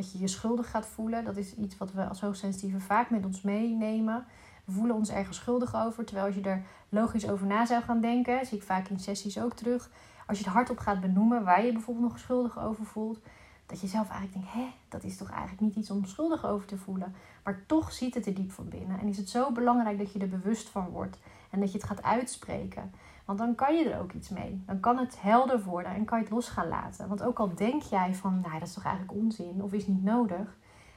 Dat 0.00 0.12
je 0.12 0.18
je 0.18 0.28
schuldig 0.28 0.70
gaat 0.70 0.86
voelen. 0.86 1.24
Dat 1.24 1.36
is 1.36 1.54
iets 1.54 1.78
wat 1.78 1.92
we 1.92 2.08
als 2.08 2.20
hoogsensitieve 2.20 2.80
vaak 2.80 3.10
met 3.10 3.24
ons 3.24 3.42
meenemen. 3.42 4.24
We 4.64 4.72
voelen 4.72 4.96
ons 4.96 5.10
ergens 5.10 5.36
schuldig 5.36 5.74
over. 5.76 6.04
Terwijl 6.04 6.26
als 6.26 6.34
je 6.34 6.40
er 6.42 6.62
logisch 6.88 7.28
over 7.28 7.46
na 7.46 7.66
zou 7.66 7.82
gaan 7.82 8.00
denken, 8.00 8.46
zie 8.46 8.58
ik 8.58 8.64
vaak 8.64 8.88
in 8.88 8.98
sessies 8.98 9.40
ook 9.40 9.54
terug. 9.54 9.90
Als 10.26 10.38
je 10.38 10.44
het 10.44 10.52
hardop 10.52 10.78
gaat 10.78 11.00
benoemen 11.00 11.44
waar 11.44 11.64
je 11.64 11.72
bijvoorbeeld 11.72 12.08
nog 12.08 12.18
schuldig 12.18 12.58
over 12.58 12.84
voelt. 12.84 13.20
Dat 13.66 13.80
je 13.80 13.86
zelf 13.86 14.10
eigenlijk 14.10 14.32
denkt, 14.32 14.52
hé, 14.52 14.74
dat 14.88 15.04
is 15.04 15.16
toch 15.16 15.30
eigenlijk 15.30 15.60
niet 15.60 15.76
iets 15.76 15.90
om 15.90 16.04
schuldig 16.04 16.46
over 16.46 16.66
te 16.66 16.76
voelen. 16.76 17.14
Maar 17.44 17.62
toch 17.66 17.92
ziet 17.92 18.14
het 18.14 18.26
er 18.26 18.34
diep 18.34 18.52
van 18.52 18.68
binnen. 18.68 19.00
En 19.00 19.08
is 19.08 19.16
het 19.16 19.28
zo 19.28 19.52
belangrijk 19.52 19.98
dat 19.98 20.12
je 20.12 20.18
er 20.18 20.28
bewust 20.28 20.68
van 20.68 20.88
wordt. 20.88 21.18
En 21.50 21.60
dat 21.60 21.72
je 21.72 21.78
het 21.78 21.86
gaat 21.86 22.02
uitspreken. 22.02 22.92
Want 23.24 23.38
dan 23.38 23.54
kan 23.54 23.76
je 23.76 23.90
er 23.90 24.00
ook 24.00 24.12
iets 24.12 24.28
mee. 24.28 24.62
Dan 24.66 24.80
kan 24.80 24.98
het 24.98 25.20
helder 25.20 25.62
worden 25.62 25.94
en 25.94 26.04
kan 26.04 26.18
je 26.18 26.24
het 26.24 26.32
los 26.32 26.48
gaan 26.48 26.68
laten. 26.68 27.08
Want 27.08 27.22
ook 27.22 27.38
al 27.38 27.54
denk 27.54 27.82
jij 27.82 28.14
van, 28.14 28.40
nou 28.40 28.58
dat 28.58 28.68
is 28.68 28.74
toch 28.74 28.84
eigenlijk 28.84 29.16
onzin 29.18 29.62
of 29.62 29.72
is 29.72 29.86
niet 29.86 30.04
nodig. 30.04 30.56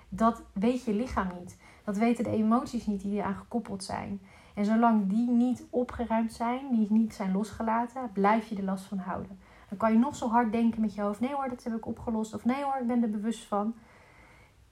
Dat 0.10 0.42
weet 0.54 0.84
je 0.84 0.94
lichaam 0.94 1.28
niet. 1.40 1.58
Dat 1.84 1.98
weten 1.98 2.24
de 2.24 2.30
emoties 2.30 2.86
niet 2.86 3.02
die 3.02 3.18
eraan 3.18 3.36
gekoppeld 3.36 3.84
zijn. 3.84 4.22
En 4.56 4.66
zolang 4.66 5.10
die 5.10 5.30
niet 5.30 5.64
opgeruimd 5.70 6.34
zijn, 6.34 6.72
die 6.72 6.88
niet 6.90 7.14
zijn 7.14 7.32
losgelaten, 7.32 8.12
blijf 8.12 8.48
je 8.48 8.56
er 8.56 8.64
last 8.64 8.86
van 8.86 8.98
houden. 8.98 9.40
Dan 9.70 9.78
kan 9.78 9.92
je 9.92 10.00
nog 10.00 10.16
zo 10.16 10.30
hard 10.30 10.52
denken 10.52 10.82
met 10.82 10.94
je 10.94 11.02
hoofd: 11.02 11.20
nee 11.20 11.34
hoor, 11.34 11.50
dat 11.50 11.64
heb 11.64 11.76
ik 11.76 11.86
opgelost. 11.86 12.34
Of 12.34 12.46
nee 12.46 12.64
hoor, 12.64 12.78
ik 12.82 12.88
ben 12.88 13.04
er 13.04 13.10
bewust 13.10 13.46
van. 13.46 13.76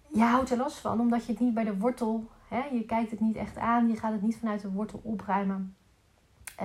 Je 0.07 0.24
houdt 0.24 0.50
er 0.50 0.57
last 0.57 0.77
van 0.77 1.00
omdat 1.00 1.25
je 1.25 1.31
het 1.31 1.42
niet 1.42 1.54
bij 1.54 1.63
de 1.63 1.77
wortel, 1.77 2.30
hè, 2.47 2.63
je 2.63 2.86
kijkt 2.86 3.12
het 3.12 3.19
niet 3.19 3.36
echt 3.36 3.57
aan, 3.57 3.88
je 3.88 3.95
gaat 3.95 4.12
het 4.12 4.21
niet 4.21 4.38
vanuit 4.38 4.62
de 4.62 4.71
wortel 4.71 5.00
opruimen. 5.04 5.75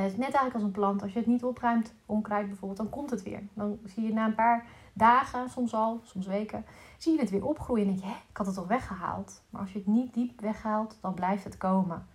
Het 0.03 0.13
is 0.13 0.17
net 0.17 0.21
eigenlijk 0.21 0.55
als 0.55 0.63
een 0.63 0.71
plant. 0.71 1.03
Als 1.03 1.13
je 1.13 1.19
het 1.19 1.29
niet 1.29 1.45
opruimt, 1.45 1.95
onkruid 2.07 2.47
bijvoorbeeld, 2.47 2.79
dan 2.79 2.91
komt 2.91 3.11
het 3.11 3.23
weer. 3.23 3.43
Dan 3.55 3.79
zie 3.85 4.05
je 4.05 4.13
na 4.13 4.27
een 4.27 4.35
paar 4.35 4.67
dagen, 4.93 5.51
soms 5.51 5.75
al, 5.75 6.01
soms 6.03 6.27
weken, 6.27 6.65
zie 6.99 7.13
je 7.13 7.21
het 7.21 7.31
weer 7.31 7.45
opgroeien. 7.45 7.87
En 7.87 7.93
denk 7.93 8.05
je, 8.05 8.19
ik 8.31 8.37
had 8.37 8.47
het 8.47 8.55
toch 8.55 8.67
weggehaald. 8.67 9.43
Maar 9.51 9.61
als 9.61 9.73
je 9.73 9.79
het 9.79 9.87
niet 9.87 10.15
diep 10.15 10.41
weghaalt, 10.41 10.99
dan 11.01 11.15
blijft 11.15 11.45
het 11.45 11.57
komen. 11.57 12.07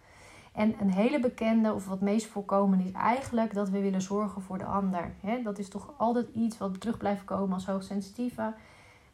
En 0.54 0.76
een 0.80 0.92
hele 0.92 1.20
bekende, 1.20 1.74
of 1.74 1.88
wat 1.88 2.02
meest 2.02 2.28
voorkomend 2.28 2.86
is 2.86 2.92
eigenlijk 2.92 3.54
dat 3.54 3.70
we 3.70 3.82
willen 3.82 4.02
zorgen 4.02 4.42
voor 4.42 4.58
de 4.58 4.66
ander. 4.66 5.14
dat 5.44 5.60
is 5.60 5.70
toch 5.70 5.94
altijd 5.98 6.28
iets 6.34 6.58
wat 6.58 6.82
terug 6.82 6.98
blijft 6.98 7.26
komen 7.26 7.54
als 7.54 7.66
hoogsensitieve. 7.66 8.54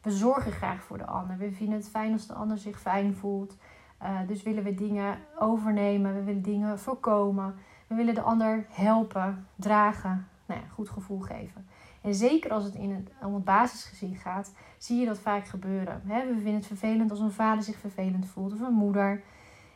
We 0.02 0.10
zorgen 0.10 0.52
graag 0.52 0.82
voor 0.82 0.98
de 0.98 1.06
ander. 1.06 1.36
We 1.36 1.52
vinden 1.52 1.78
het 1.78 1.88
fijn 1.88 2.12
als 2.12 2.26
de 2.26 2.34
ander 2.34 2.58
zich 2.58 2.80
fijn 2.80 3.14
voelt. 3.14 3.56
Uh, 4.02 4.18
dus 4.26 4.42
willen 4.42 4.64
we 4.64 4.74
dingen 4.74 5.18
overnemen, 5.38 6.14
we 6.14 6.22
willen 6.22 6.42
dingen 6.42 6.78
voorkomen. 6.78 7.54
We 7.88 7.94
willen 7.94 8.14
de 8.14 8.20
ander 8.20 8.66
helpen, 8.68 9.46
dragen, 9.56 10.28
nou 10.46 10.60
ja, 10.60 10.66
goed 10.68 10.88
gevoel 10.88 11.20
geven. 11.20 11.66
En 12.00 12.14
zeker 12.14 12.50
als 12.50 12.64
het 12.64 12.74
in 12.74 12.90
het, 12.90 13.10
om 13.22 13.34
het 13.34 13.44
basisgezin 13.44 14.16
gaat, 14.16 14.52
zie 14.78 15.00
je 15.00 15.06
dat 15.06 15.18
vaak 15.18 15.46
gebeuren. 15.46 16.02
we 16.04 16.34
vinden 16.34 16.54
het 16.54 16.66
vervelend 16.66 17.10
als 17.10 17.20
een 17.20 17.30
vader 17.30 17.62
zich 17.62 17.78
vervelend 17.78 18.26
voelt 18.26 18.52
of 18.52 18.60
een 18.60 18.72
moeder. 18.72 19.22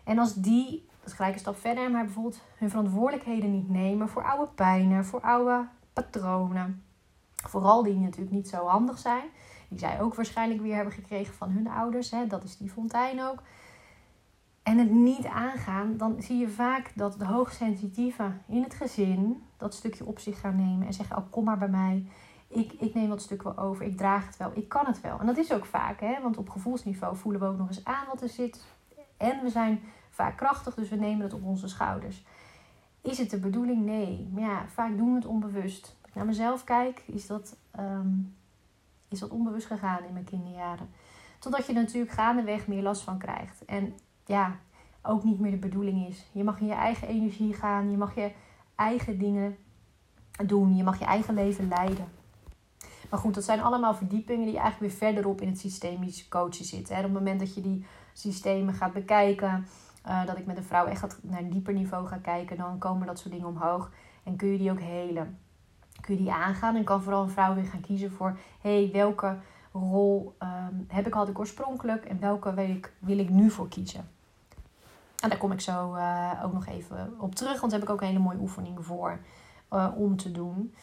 En 0.04 0.18
als 0.18 0.34
die, 0.34 0.88
dat 1.00 1.08
is 1.08 1.12
gelijk 1.12 1.34
een 1.34 1.40
stap 1.40 1.56
verder, 1.56 1.90
maar 1.90 2.04
bijvoorbeeld 2.04 2.42
hun 2.56 2.70
verantwoordelijkheden 2.70 3.50
niet 3.50 3.68
nemen 3.68 4.08
voor 4.08 4.24
oude 4.24 4.50
pijnen, 4.54 5.04
voor 5.04 5.20
oude 5.20 5.66
patronen. 5.92 6.82
Vooral 7.34 7.82
die 7.82 7.94
natuurlijk 7.94 8.32
niet 8.32 8.48
zo 8.48 8.66
handig 8.66 8.98
zijn. 8.98 9.24
Die 9.68 9.78
zij 9.78 10.00
ook 10.00 10.14
waarschijnlijk 10.14 10.60
weer 10.60 10.74
hebben 10.74 10.92
gekregen 10.92 11.34
van 11.34 11.50
hun 11.50 11.68
ouders. 11.68 12.12
Dat 12.28 12.44
is 12.44 12.56
die 12.56 12.70
fontein 12.70 13.22
ook 13.22 13.42
en 14.62 14.78
het 14.78 14.90
niet 14.90 15.26
aangaan, 15.26 15.96
dan 15.96 16.22
zie 16.22 16.38
je 16.38 16.48
vaak 16.48 16.90
dat 16.94 17.18
de 17.18 17.24
hoogsensitieve 17.24 18.32
in 18.46 18.62
het 18.62 18.74
gezin 18.74 19.42
dat 19.56 19.74
stukje 19.74 20.06
op 20.06 20.18
zich 20.18 20.40
gaan 20.40 20.56
nemen 20.56 20.86
en 20.86 20.92
zeggen: 20.92 21.16
Oh, 21.16 21.24
kom 21.30 21.44
maar 21.44 21.58
bij 21.58 21.68
mij. 21.68 22.06
Ik, 22.48 22.72
ik 22.72 22.94
neem 22.94 23.08
dat 23.08 23.22
stuk 23.22 23.42
wel 23.42 23.58
over, 23.58 23.84
ik 23.84 23.96
draag 23.96 24.26
het 24.26 24.36
wel, 24.36 24.50
ik 24.54 24.68
kan 24.68 24.86
het 24.86 25.00
wel. 25.00 25.20
En 25.20 25.26
dat 25.26 25.36
is 25.36 25.52
ook 25.52 25.64
vaak, 25.64 26.00
hè? 26.00 26.20
want 26.22 26.36
op 26.36 26.48
gevoelsniveau 26.48 27.16
voelen 27.16 27.40
we 27.40 27.46
ook 27.46 27.58
nog 27.58 27.68
eens 27.68 27.84
aan 27.84 28.06
wat 28.06 28.22
er 28.22 28.28
zit. 28.28 28.64
En 29.16 29.42
we 29.42 29.50
zijn 29.50 29.80
vaak 30.10 30.36
krachtig, 30.36 30.74
dus 30.74 30.88
we 30.88 30.96
nemen 30.96 31.22
het 31.22 31.32
op 31.32 31.44
onze 31.44 31.68
schouders. 31.68 32.24
Is 33.00 33.18
het 33.18 33.30
de 33.30 33.38
bedoeling? 33.38 33.84
Nee. 33.84 34.28
Maar 34.32 34.42
ja, 34.42 34.66
vaak 34.68 34.96
doen 34.96 35.08
we 35.08 35.14
het 35.14 35.26
onbewust. 35.26 35.96
Als 36.00 36.10
ik 36.10 36.14
naar 36.14 36.26
mezelf 36.26 36.64
kijk, 36.64 37.02
is 37.06 37.26
dat, 37.26 37.56
ehm, 37.70 38.10
is 39.08 39.18
dat 39.18 39.30
onbewust 39.30 39.66
gegaan 39.66 40.04
in 40.04 40.12
mijn 40.12 40.24
kinderjaren. 40.24 40.90
Totdat 41.38 41.66
je 41.66 41.72
natuurlijk 41.72 42.12
gaandeweg 42.12 42.66
meer 42.66 42.82
last 42.82 43.02
van 43.02 43.18
krijgt. 43.18 43.64
En 43.64 43.94
ja, 44.24 44.56
ook 45.02 45.24
niet 45.24 45.40
meer 45.40 45.50
de 45.50 45.56
bedoeling 45.56 46.06
is. 46.08 46.26
Je 46.32 46.44
mag 46.44 46.60
in 46.60 46.66
je 46.66 46.72
eigen 46.72 47.08
energie 47.08 47.54
gaan, 47.54 47.90
je 47.90 47.96
mag 47.96 48.14
je 48.14 48.32
eigen 48.74 49.18
dingen 49.18 49.56
doen, 50.46 50.76
je 50.76 50.82
mag 50.82 50.98
je 50.98 51.04
eigen 51.04 51.34
leven 51.34 51.68
leiden. 51.68 52.06
Maar 53.10 53.20
goed, 53.20 53.34
dat 53.34 53.44
zijn 53.44 53.62
allemaal 53.62 53.94
verdiepingen 53.94 54.46
die 54.46 54.58
eigenlijk 54.58 54.92
weer 54.92 55.08
verderop 55.08 55.40
in 55.40 55.48
het 55.48 55.58
systemisch 55.58 56.28
coachen 56.28 56.64
zitten. 56.64 56.96
Op 56.96 57.02
het 57.02 57.12
moment 57.12 57.40
dat 57.40 57.54
je 57.54 57.60
die 57.60 57.86
systemen 58.12 58.74
gaat 58.74 58.92
bekijken, 58.92 59.66
uh, 60.06 60.26
dat 60.26 60.38
ik 60.38 60.46
met 60.46 60.56
een 60.56 60.62
vrouw 60.62 60.86
echt 60.86 61.18
naar 61.22 61.40
een 61.40 61.50
dieper 61.50 61.74
niveau 61.74 62.06
ga 62.06 62.16
kijken, 62.16 62.56
dan 62.56 62.78
komen 62.78 63.06
dat 63.06 63.18
soort 63.18 63.34
dingen 63.34 63.46
omhoog. 63.46 63.90
En 64.22 64.36
kun 64.36 64.48
je 64.48 64.58
die 64.58 64.70
ook 64.70 64.80
helen. 64.80 65.38
Kun 66.00 66.14
je 66.14 66.20
die 66.20 66.32
aangaan 66.32 66.76
en 66.76 66.84
kan 66.84 67.02
vooral 67.02 67.22
een 67.22 67.30
vrouw 67.30 67.54
weer 67.54 67.64
gaan 67.64 67.80
kiezen 67.80 68.12
voor, 68.12 68.38
hé, 68.60 68.82
hey, 68.82 68.92
welke 68.92 69.38
rol 69.72 70.34
ehm, 70.38 70.74
heb 70.88 71.06
ik, 71.06 71.14
had 71.14 71.28
ik 71.28 71.38
oorspronkelijk 71.38 72.04
en 72.04 72.20
welke 72.20 72.54
wil 72.54 72.68
ik, 72.68 72.92
wil 72.98 73.18
ik 73.18 73.28
nu 73.28 73.50
voor 73.50 73.68
kiezen. 73.68 74.08
En 75.22 75.28
daar 75.28 75.38
kom 75.38 75.52
ik 75.52 75.60
zo 75.60 75.94
uh, 75.94 76.40
ook 76.44 76.52
nog 76.52 76.66
even 76.66 77.14
op 77.18 77.34
terug, 77.34 77.60
want 77.60 77.72
daar 77.72 77.80
heb 77.80 77.88
ik 77.88 77.94
ook 77.94 78.00
een 78.00 78.06
hele 78.06 78.18
mooie 78.18 78.38
oefening 78.38 78.84
voor 78.84 79.18
uh, 79.72 79.88
om 79.96 80.16
te 80.16 80.32
doen. 80.32 80.74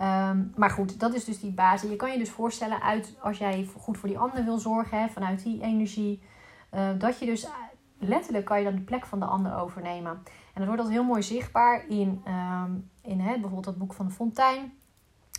Um, 0.00 0.52
maar 0.56 0.70
goed, 0.70 1.00
dat 1.00 1.14
is 1.14 1.24
dus 1.24 1.40
die 1.40 1.52
basis. 1.52 1.90
Je 1.90 1.96
kan 1.96 2.12
je 2.12 2.18
dus 2.18 2.30
voorstellen, 2.30 2.82
uit, 2.82 3.16
als 3.20 3.38
jij 3.38 3.68
goed 3.78 3.98
voor 3.98 4.08
die 4.08 4.18
ander 4.18 4.44
wil 4.44 4.58
zorgen, 4.58 5.00
hè, 5.00 5.08
vanuit 5.08 5.42
die 5.42 5.62
energie, 5.62 6.22
uh, 6.74 6.88
dat 6.98 7.18
je 7.18 7.26
dus 7.26 7.46
letterlijk 7.98 8.44
kan 8.44 8.58
je 8.58 8.64
dan 8.64 8.74
de 8.74 8.80
plek 8.80 9.06
van 9.06 9.18
de 9.18 9.24
ander 9.24 9.56
overnemen. 9.56 10.12
En 10.12 10.24
dat 10.54 10.66
wordt 10.66 10.82
dat 10.82 10.90
heel 10.90 11.04
mooi 11.04 11.22
zichtbaar 11.22 11.86
in, 11.88 12.22
um, 12.28 12.90
in 13.02 13.20
hè, 13.20 13.32
bijvoorbeeld 13.32 13.64
dat 13.64 13.78
boek 13.78 13.92
van 13.92 14.06
de 14.06 14.12
Fontein. 14.12 14.72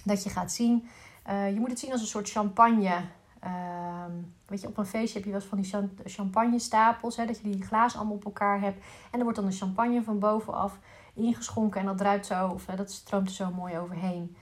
Dat 0.04 0.24
je 0.24 0.30
gaat 0.30 0.52
zien 0.52 0.88
uh, 1.30 1.54
je 1.54 1.60
moet 1.60 1.70
het 1.70 1.80
zien 1.80 1.92
als 1.92 2.02
een 2.02 2.08
soort 2.08 2.30
champagne. 2.30 3.02
Uh, 3.44 4.06
weet 4.46 4.62
je, 4.62 4.68
op 4.68 4.78
een 4.78 4.86
feestje 4.86 5.14
heb 5.14 5.24
je 5.24 5.32
wel 5.32 5.40
eens 5.40 5.50
van 5.50 5.86
die 6.04 6.12
champagne 6.14 6.60
stapels. 6.60 7.18
Hè, 7.18 7.26
dat 7.26 7.38
je 7.38 7.50
die 7.50 7.64
glazen 7.64 8.00
allemaal 8.00 8.18
op 8.18 8.26
elkaar 8.26 8.60
hebt. 8.60 8.84
En 9.12 9.18
er 9.18 9.24
wordt 9.24 9.40
dan 9.40 9.50
de 9.50 9.56
champagne 9.56 10.04
van 10.04 10.20
bovenaf 10.20 10.80
ingeschonken. 11.14 11.80
En 11.80 11.86
dat 11.86 11.98
druipt 11.98 12.26
zo, 12.26 12.48
of 12.48 12.66
dat 12.66 12.92
stroomt 12.92 13.28
er 13.28 13.34
zo 13.34 13.52
mooi 13.52 13.78
overheen. 13.78 14.36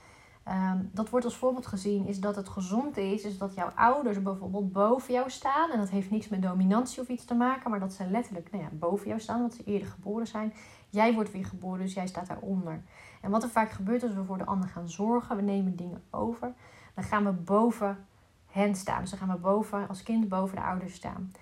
Um, 0.48 0.90
dat 0.92 1.10
wordt 1.10 1.24
als 1.26 1.36
voorbeeld 1.36 1.66
gezien 1.66 2.06
is 2.06 2.20
dat 2.20 2.36
het 2.36 2.48
gezond 2.48 2.96
is, 2.96 3.22
is 3.22 3.38
dat 3.38 3.54
jouw 3.54 3.70
ouders 3.74 4.22
bijvoorbeeld 4.22 4.72
boven 4.72 5.14
jou 5.14 5.30
staan. 5.30 5.70
En 5.70 5.78
dat 5.78 5.88
heeft 5.88 6.10
niks 6.10 6.28
met 6.28 6.42
dominantie 6.42 7.00
of 7.00 7.08
iets 7.08 7.24
te 7.24 7.34
maken, 7.34 7.70
maar 7.70 7.80
dat 7.80 7.92
ze 7.92 8.10
letterlijk 8.10 8.50
nou 8.50 8.62
ja, 8.62 8.70
boven 8.72 9.06
jou 9.08 9.20
staan, 9.20 9.36
omdat 9.36 9.54
ze 9.54 9.64
eerder 9.64 9.88
geboren 9.88 10.26
zijn. 10.26 10.54
Jij 10.90 11.14
wordt 11.14 11.32
weer 11.32 11.44
geboren, 11.44 11.80
dus 11.80 11.94
jij 11.94 12.06
staat 12.06 12.26
daaronder. 12.26 12.82
En 13.20 13.30
wat 13.30 13.42
er 13.42 13.48
vaak 13.48 13.70
gebeurt 13.70 14.02
als 14.02 14.14
we 14.14 14.24
voor 14.24 14.38
de 14.38 14.44
ander 14.44 14.68
gaan 14.68 14.88
zorgen, 14.88 15.36
we 15.36 15.42
nemen 15.42 15.76
dingen 15.76 16.02
over, 16.10 16.52
dan 16.94 17.04
gaan 17.04 17.24
we 17.24 17.32
boven 17.32 18.06
hen 18.46 18.74
staan. 18.74 19.00
Dus 19.00 19.10
dan 19.10 19.18
gaan 19.18 19.28
we 19.28 19.40
boven, 19.40 19.88
als 19.88 20.02
kind 20.02 20.28
boven 20.28 20.56
de 20.56 20.62
ouders 20.62 20.94
staan. 20.94 21.32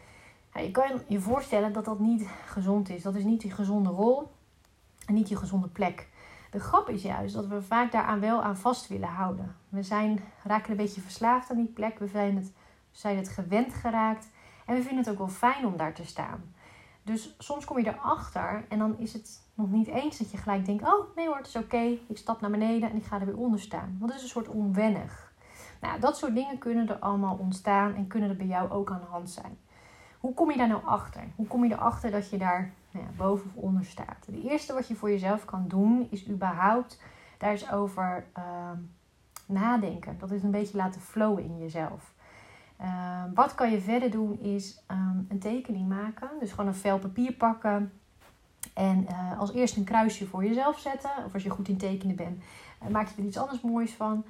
Je 0.55 0.71
kan 0.71 1.01
je 1.07 1.21
voorstellen 1.21 1.73
dat 1.73 1.85
dat 1.85 1.99
niet 1.99 2.29
gezond 2.47 2.89
is. 2.89 3.03
Dat 3.03 3.15
is 3.15 3.25
niet 3.25 3.41
die 3.41 3.51
gezonde 3.51 3.91
rol 3.91 4.31
en 5.07 5.15
niet 5.15 5.29
je 5.29 5.37
gezonde 5.37 5.69
plek. 5.69 6.09
De 6.53 6.61
grap 6.61 6.89
is 6.89 7.03
juist 7.03 7.35
dat 7.35 7.47
we 7.47 7.63
vaak 7.63 7.93
daaraan 7.93 8.21
wel 8.21 8.43
aan 8.43 8.57
vast 8.57 8.89
willen 8.89 9.09
houden. 9.09 9.57
We 9.69 9.83
zijn, 9.83 10.21
raken 10.45 10.71
een 10.71 10.77
beetje 10.77 11.01
verslaafd 11.01 11.51
aan 11.51 11.57
die 11.57 11.73
plek. 11.75 11.99
We 11.99 12.07
zijn 12.07 12.37
het, 12.37 12.53
zijn 12.91 13.17
het 13.17 13.29
gewend 13.29 13.75
geraakt. 13.75 14.31
En 14.67 14.75
we 14.75 14.83
vinden 14.83 14.99
het 14.99 15.09
ook 15.09 15.19
wel 15.19 15.29
fijn 15.29 15.67
om 15.67 15.77
daar 15.77 15.95
te 15.95 16.07
staan. 16.07 16.55
Dus 17.03 17.35
soms 17.39 17.65
kom 17.65 17.79
je 17.79 17.87
erachter 17.87 18.65
en 18.69 18.79
dan 18.79 18.99
is 18.99 19.13
het 19.13 19.41
nog 19.55 19.71
niet 19.71 19.87
eens 19.87 20.19
dat 20.19 20.31
je 20.31 20.37
gelijk 20.37 20.65
denkt: 20.65 20.85
Oh 20.85 21.17
nee 21.17 21.27
hoor, 21.27 21.37
het 21.37 21.47
is 21.47 21.57
oké. 21.57 21.99
Ik 22.09 22.17
stap 22.17 22.41
naar 22.41 22.51
beneden 22.51 22.91
en 22.91 22.97
ik 22.97 23.05
ga 23.05 23.21
er 23.21 23.27
weer 23.27 23.39
onder 23.39 23.61
staan. 23.61 23.97
Want 23.99 24.11
het 24.11 24.21
is 24.21 24.23
een 24.23 24.43
soort 24.43 24.49
onwennig. 24.49 25.33
Nou, 25.81 26.01
dat 26.01 26.19
soort 26.19 26.35
dingen 26.35 26.59
kunnen 26.59 26.89
er 26.89 26.99
allemaal 26.99 27.37
ontstaan 27.37 27.95
en 27.95 28.07
kunnen 28.07 28.31
er 28.31 28.37
bij 28.37 28.47
jou 28.47 28.71
ook 28.71 28.91
aan 28.91 29.01
de 29.01 29.11
hand 29.11 29.31
zijn. 29.31 29.59
Hoe 30.19 30.35
kom 30.35 30.51
je 30.51 30.57
daar 30.57 30.69
nou 30.69 30.85
achter? 30.85 31.23
Hoe 31.37 31.47
kom 31.47 31.65
je 31.65 31.73
erachter 31.73 32.11
dat 32.11 32.31
je 32.31 32.39
daar 32.39 32.73
nou 32.93 33.07
ja, 33.07 33.13
boven 33.17 33.51
of 33.55 33.63
onder 33.63 33.85
staat? 33.85 34.27
Het 34.27 34.45
eerste 34.45 34.73
wat 34.73 34.89
je 34.89 34.95
voor 34.95 35.11
jezelf 35.11 35.45
kan 35.45 35.65
doen 35.69 36.07
is 36.11 36.29
überhaupt 36.29 37.01
daar 37.39 37.51
eens 37.51 37.71
over 37.71 38.25
uh, 38.39 38.71
nadenken. 39.47 40.19
Dat 40.19 40.31
is 40.31 40.43
een 40.43 40.51
beetje 40.51 40.77
laten 40.77 41.01
flowen 41.01 41.45
in 41.45 41.59
jezelf. 41.59 42.13
Uh, 42.81 43.23
wat 43.35 43.55
kan 43.55 43.71
je 43.71 43.81
verder 43.81 44.11
doen 44.11 44.41
is 44.41 44.85
um, 44.91 45.27
een 45.29 45.39
tekening 45.39 45.89
maken. 45.89 46.29
Dus 46.41 46.51
gewoon 46.51 46.67
een 46.67 46.75
vel 46.75 46.99
papier 46.99 47.33
pakken. 47.33 47.93
En 48.75 49.07
uh, 49.11 49.39
als 49.39 49.53
eerste 49.53 49.79
een 49.79 49.85
kruisje 49.85 50.27
voor 50.27 50.45
jezelf 50.45 50.79
zetten. 50.79 51.11
Of 51.25 51.35
als 51.35 51.43
je 51.43 51.51
goed 51.51 51.69
in 51.69 51.77
tekenen 51.77 52.17
bent, 52.17 52.43
uh, 52.83 52.89
maak 52.89 53.09
je 53.09 53.15
er 53.17 53.27
iets 53.27 53.39
anders 53.39 53.61
moois 53.61 53.93
van 53.93 54.25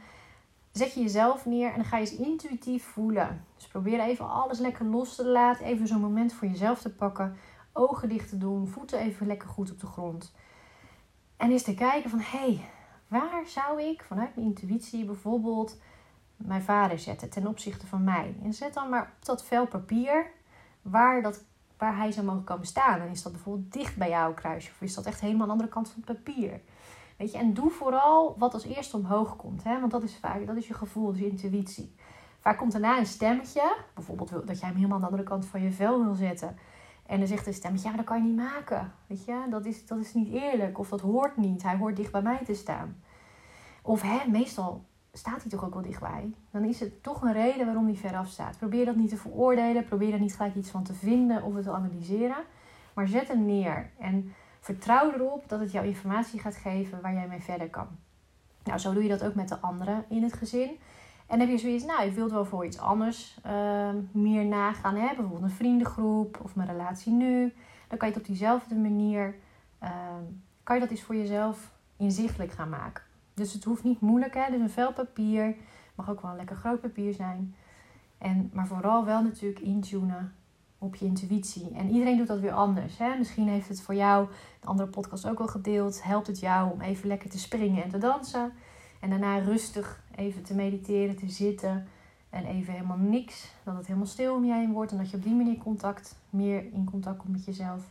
zet 0.72 0.94
je 0.94 1.00
jezelf 1.00 1.46
neer 1.46 1.68
en 1.68 1.74
dan 1.74 1.84
ga 1.84 1.96
je 1.96 2.10
eens 2.10 2.16
intuïtief 2.16 2.84
voelen. 2.84 3.44
Dus 3.56 3.66
probeer 3.66 4.00
even 4.00 4.30
alles 4.30 4.58
lekker 4.58 4.86
los 4.86 5.14
te 5.14 5.26
laten. 5.26 5.66
Even 5.66 5.86
zo'n 5.86 6.00
moment 6.00 6.32
voor 6.32 6.48
jezelf 6.48 6.80
te 6.80 6.90
pakken. 6.90 7.36
Ogen 7.72 8.08
dicht 8.08 8.28
te 8.28 8.38
doen. 8.38 8.68
Voeten 8.68 8.98
even 8.98 9.26
lekker 9.26 9.48
goed 9.48 9.70
op 9.70 9.80
de 9.80 9.86
grond. 9.86 10.34
En 11.36 11.50
eens 11.50 11.62
te 11.62 11.74
kijken 11.74 12.10
van, 12.10 12.18
hé, 12.18 12.38
hey, 12.38 12.64
waar 13.08 13.46
zou 13.46 13.82
ik 13.82 14.02
vanuit 14.02 14.36
mijn 14.36 14.46
intuïtie 14.46 15.04
bijvoorbeeld 15.04 15.80
mijn 16.36 16.62
vader 16.62 16.98
zetten 16.98 17.30
ten 17.30 17.46
opzichte 17.46 17.86
van 17.86 18.04
mij? 18.04 18.34
En 18.42 18.54
zet 18.54 18.74
dan 18.74 18.88
maar 18.88 19.02
op 19.02 19.24
dat 19.24 19.44
vel 19.44 19.66
papier 19.66 20.26
waar, 20.82 21.22
dat, 21.22 21.44
waar 21.78 21.96
hij 21.96 22.12
zou 22.12 22.26
mogen 22.26 22.44
komen 22.44 22.66
staan. 22.66 23.00
En 23.00 23.08
is 23.08 23.22
dat 23.22 23.32
bijvoorbeeld 23.32 23.72
dicht 23.72 23.96
bij 23.96 24.08
jouw 24.08 24.34
kruisje? 24.34 24.70
Of 24.70 24.80
is 24.80 24.94
dat 24.94 25.06
echt 25.06 25.20
helemaal 25.20 25.42
aan 25.42 25.46
de 25.46 25.52
andere 25.52 25.72
kant 25.72 25.88
van 25.88 26.02
het 26.06 26.24
papier? 26.24 26.60
Weet 27.16 27.32
je, 27.32 27.38
en 27.38 27.54
doe 27.54 27.70
vooral 27.70 28.38
wat 28.38 28.54
als 28.54 28.64
eerste 28.64 28.96
omhoog 28.96 29.36
komt. 29.36 29.64
Hè? 29.64 29.80
Want 29.80 29.92
dat 29.92 30.02
is 30.02 30.16
vaak, 30.16 30.46
dat 30.46 30.56
is 30.56 30.68
je 30.68 30.74
gevoel, 30.74 31.06
dat 31.06 31.14
is 31.14 31.20
je 31.20 31.28
intuïtie. 31.28 31.94
Vaak 32.40 32.58
komt 32.58 32.72
daarna 32.72 32.98
een 32.98 33.06
stemmetje. 33.06 33.76
Bijvoorbeeld 33.94 34.30
dat 34.30 34.60
jij 34.60 34.68
hem 34.68 34.76
helemaal 34.76 34.96
aan 34.96 35.02
de 35.02 35.10
andere 35.10 35.28
kant 35.28 35.46
van 35.46 35.62
je 35.62 35.72
vel 35.72 36.04
wil 36.04 36.14
zetten. 36.14 36.56
En 37.12 37.18
dan 37.18 37.28
zegt 37.28 37.46
een 37.46 37.54
stemmetje, 37.54 37.90
ja, 37.90 37.96
dat 37.96 38.04
kan 38.04 38.16
je 38.16 38.28
niet 38.28 38.36
maken. 38.36 38.92
Weet 39.06 39.24
je, 39.24 39.46
dat 39.50 39.64
is, 39.64 39.86
dat 39.86 39.98
is 39.98 40.14
niet 40.14 40.32
eerlijk. 40.32 40.78
Of 40.78 40.88
dat 40.88 41.00
hoort 41.00 41.36
niet. 41.36 41.62
Hij 41.62 41.76
hoort 41.76 41.96
dicht 41.96 42.12
bij 42.12 42.22
mij 42.22 42.40
te 42.44 42.54
staan. 42.54 43.02
Of 43.82 44.02
hè, 44.02 44.30
meestal 44.30 44.84
staat 45.12 45.40
hij 45.40 45.50
toch 45.50 45.64
ook 45.64 45.74
wel 45.74 45.82
dichtbij. 45.82 46.32
Dan 46.50 46.64
is 46.64 46.80
het 46.80 47.02
toch 47.02 47.22
een 47.22 47.32
reden 47.32 47.66
waarom 47.66 47.86
hij 47.86 47.94
veraf 47.94 48.28
staat. 48.28 48.58
Probeer 48.58 48.84
dat 48.84 48.96
niet 48.96 49.08
te 49.08 49.16
veroordelen. 49.16 49.84
Probeer 49.84 50.10
daar 50.10 50.20
niet 50.20 50.36
gelijk 50.36 50.54
iets 50.54 50.70
van 50.70 50.82
te 50.82 50.94
vinden 50.94 51.42
of 51.42 51.54
het 51.54 51.64
te 51.64 51.72
analyseren. 51.72 52.44
Maar 52.94 53.08
zet 53.08 53.28
hem 53.28 53.46
neer. 53.46 53.90
En 53.98 54.32
Vertrouw 54.62 55.12
erop 55.12 55.48
dat 55.48 55.60
het 55.60 55.72
jou 55.72 55.86
informatie 55.86 56.40
gaat 56.40 56.56
geven 56.56 57.00
waar 57.00 57.12
jij 57.12 57.26
mee 57.28 57.40
verder 57.40 57.70
kan. 57.70 57.86
Nou, 58.64 58.78
zo 58.78 58.92
doe 58.92 59.02
je 59.02 59.08
dat 59.08 59.24
ook 59.24 59.34
met 59.34 59.48
de 59.48 59.58
anderen 59.58 60.04
in 60.08 60.22
het 60.22 60.32
gezin. 60.32 60.78
En 61.32 61.40
heb 61.40 61.48
je 61.48 61.58
zoiets, 61.58 61.84
nou, 61.84 62.04
je 62.04 62.10
wilt 62.10 62.30
wel 62.30 62.44
voor 62.44 62.64
iets 62.64 62.78
anders 62.78 63.38
uh, 63.46 63.88
meer 64.10 64.44
nagaan. 64.44 64.94
Hè? 64.94 65.06
Bijvoorbeeld 65.06 65.42
een 65.42 65.50
vriendengroep 65.50 66.40
of 66.42 66.54
mijn 66.54 66.68
relatie 66.68 67.12
nu. 67.12 67.54
Dan 67.88 67.98
kan 67.98 68.08
je 68.08 68.14
het 68.14 68.22
op 68.22 68.28
diezelfde 68.28 68.74
manier, 68.74 69.34
uh, 69.82 69.90
kan 70.62 70.74
je 70.74 70.82
dat 70.82 70.90
eens 70.90 71.02
voor 71.02 71.16
jezelf 71.16 71.72
inzichtelijk 71.96 72.52
gaan 72.52 72.68
maken. 72.68 73.02
Dus 73.34 73.52
het 73.52 73.64
hoeft 73.64 73.84
niet 73.84 74.00
moeilijk, 74.00 74.34
hè. 74.34 74.50
Dus 74.50 74.60
een 74.60 74.70
vel 74.70 74.92
papier. 74.92 75.56
Mag 75.94 76.10
ook 76.10 76.22
wel 76.22 76.30
een 76.30 76.36
lekker 76.36 76.56
groot 76.56 76.80
papier 76.80 77.14
zijn. 77.14 77.54
En, 78.18 78.50
maar 78.52 78.66
vooral 78.66 79.04
wel 79.04 79.22
natuurlijk 79.22 79.60
intunen 79.60 80.34
op 80.78 80.94
je 80.94 81.04
intuïtie. 81.04 81.70
En 81.74 81.90
iedereen 81.90 82.16
doet 82.16 82.26
dat 82.26 82.40
weer 82.40 82.52
anders. 82.52 82.98
Hè? 82.98 83.16
Misschien 83.18 83.48
heeft 83.48 83.68
het 83.68 83.82
voor 83.82 83.94
jou, 83.94 84.28
de 84.60 84.66
andere 84.66 84.88
podcast 84.88 85.28
ook 85.28 85.40
al 85.40 85.48
gedeeld, 85.48 86.02
helpt 86.02 86.26
het 86.26 86.40
jou 86.40 86.72
om 86.72 86.80
even 86.80 87.08
lekker 87.08 87.30
te 87.30 87.38
springen 87.38 87.82
en 87.82 87.90
te 87.90 87.98
dansen. 87.98 88.52
En 89.02 89.10
daarna 89.10 89.38
rustig 89.38 90.02
even 90.14 90.42
te 90.42 90.54
mediteren, 90.54 91.16
te 91.16 91.28
zitten. 91.28 91.86
En 92.30 92.44
even 92.44 92.72
helemaal 92.72 92.96
niks. 92.96 93.52
Dat 93.62 93.76
het 93.76 93.86
helemaal 93.86 94.06
stil 94.06 94.34
om 94.34 94.44
je 94.44 94.52
heen 94.52 94.72
wordt. 94.72 94.92
En 94.92 94.98
dat 94.98 95.10
je 95.10 95.16
op 95.16 95.22
die 95.22 95.34
manier 95.34 95.58
contact, 95.58 96.16
meer 96.30 96.64
in 96.72 96.84
contact 96.90 97.18
komt 97.18 97.32
met 97.32 97.44
jezelf. 97.44 97.90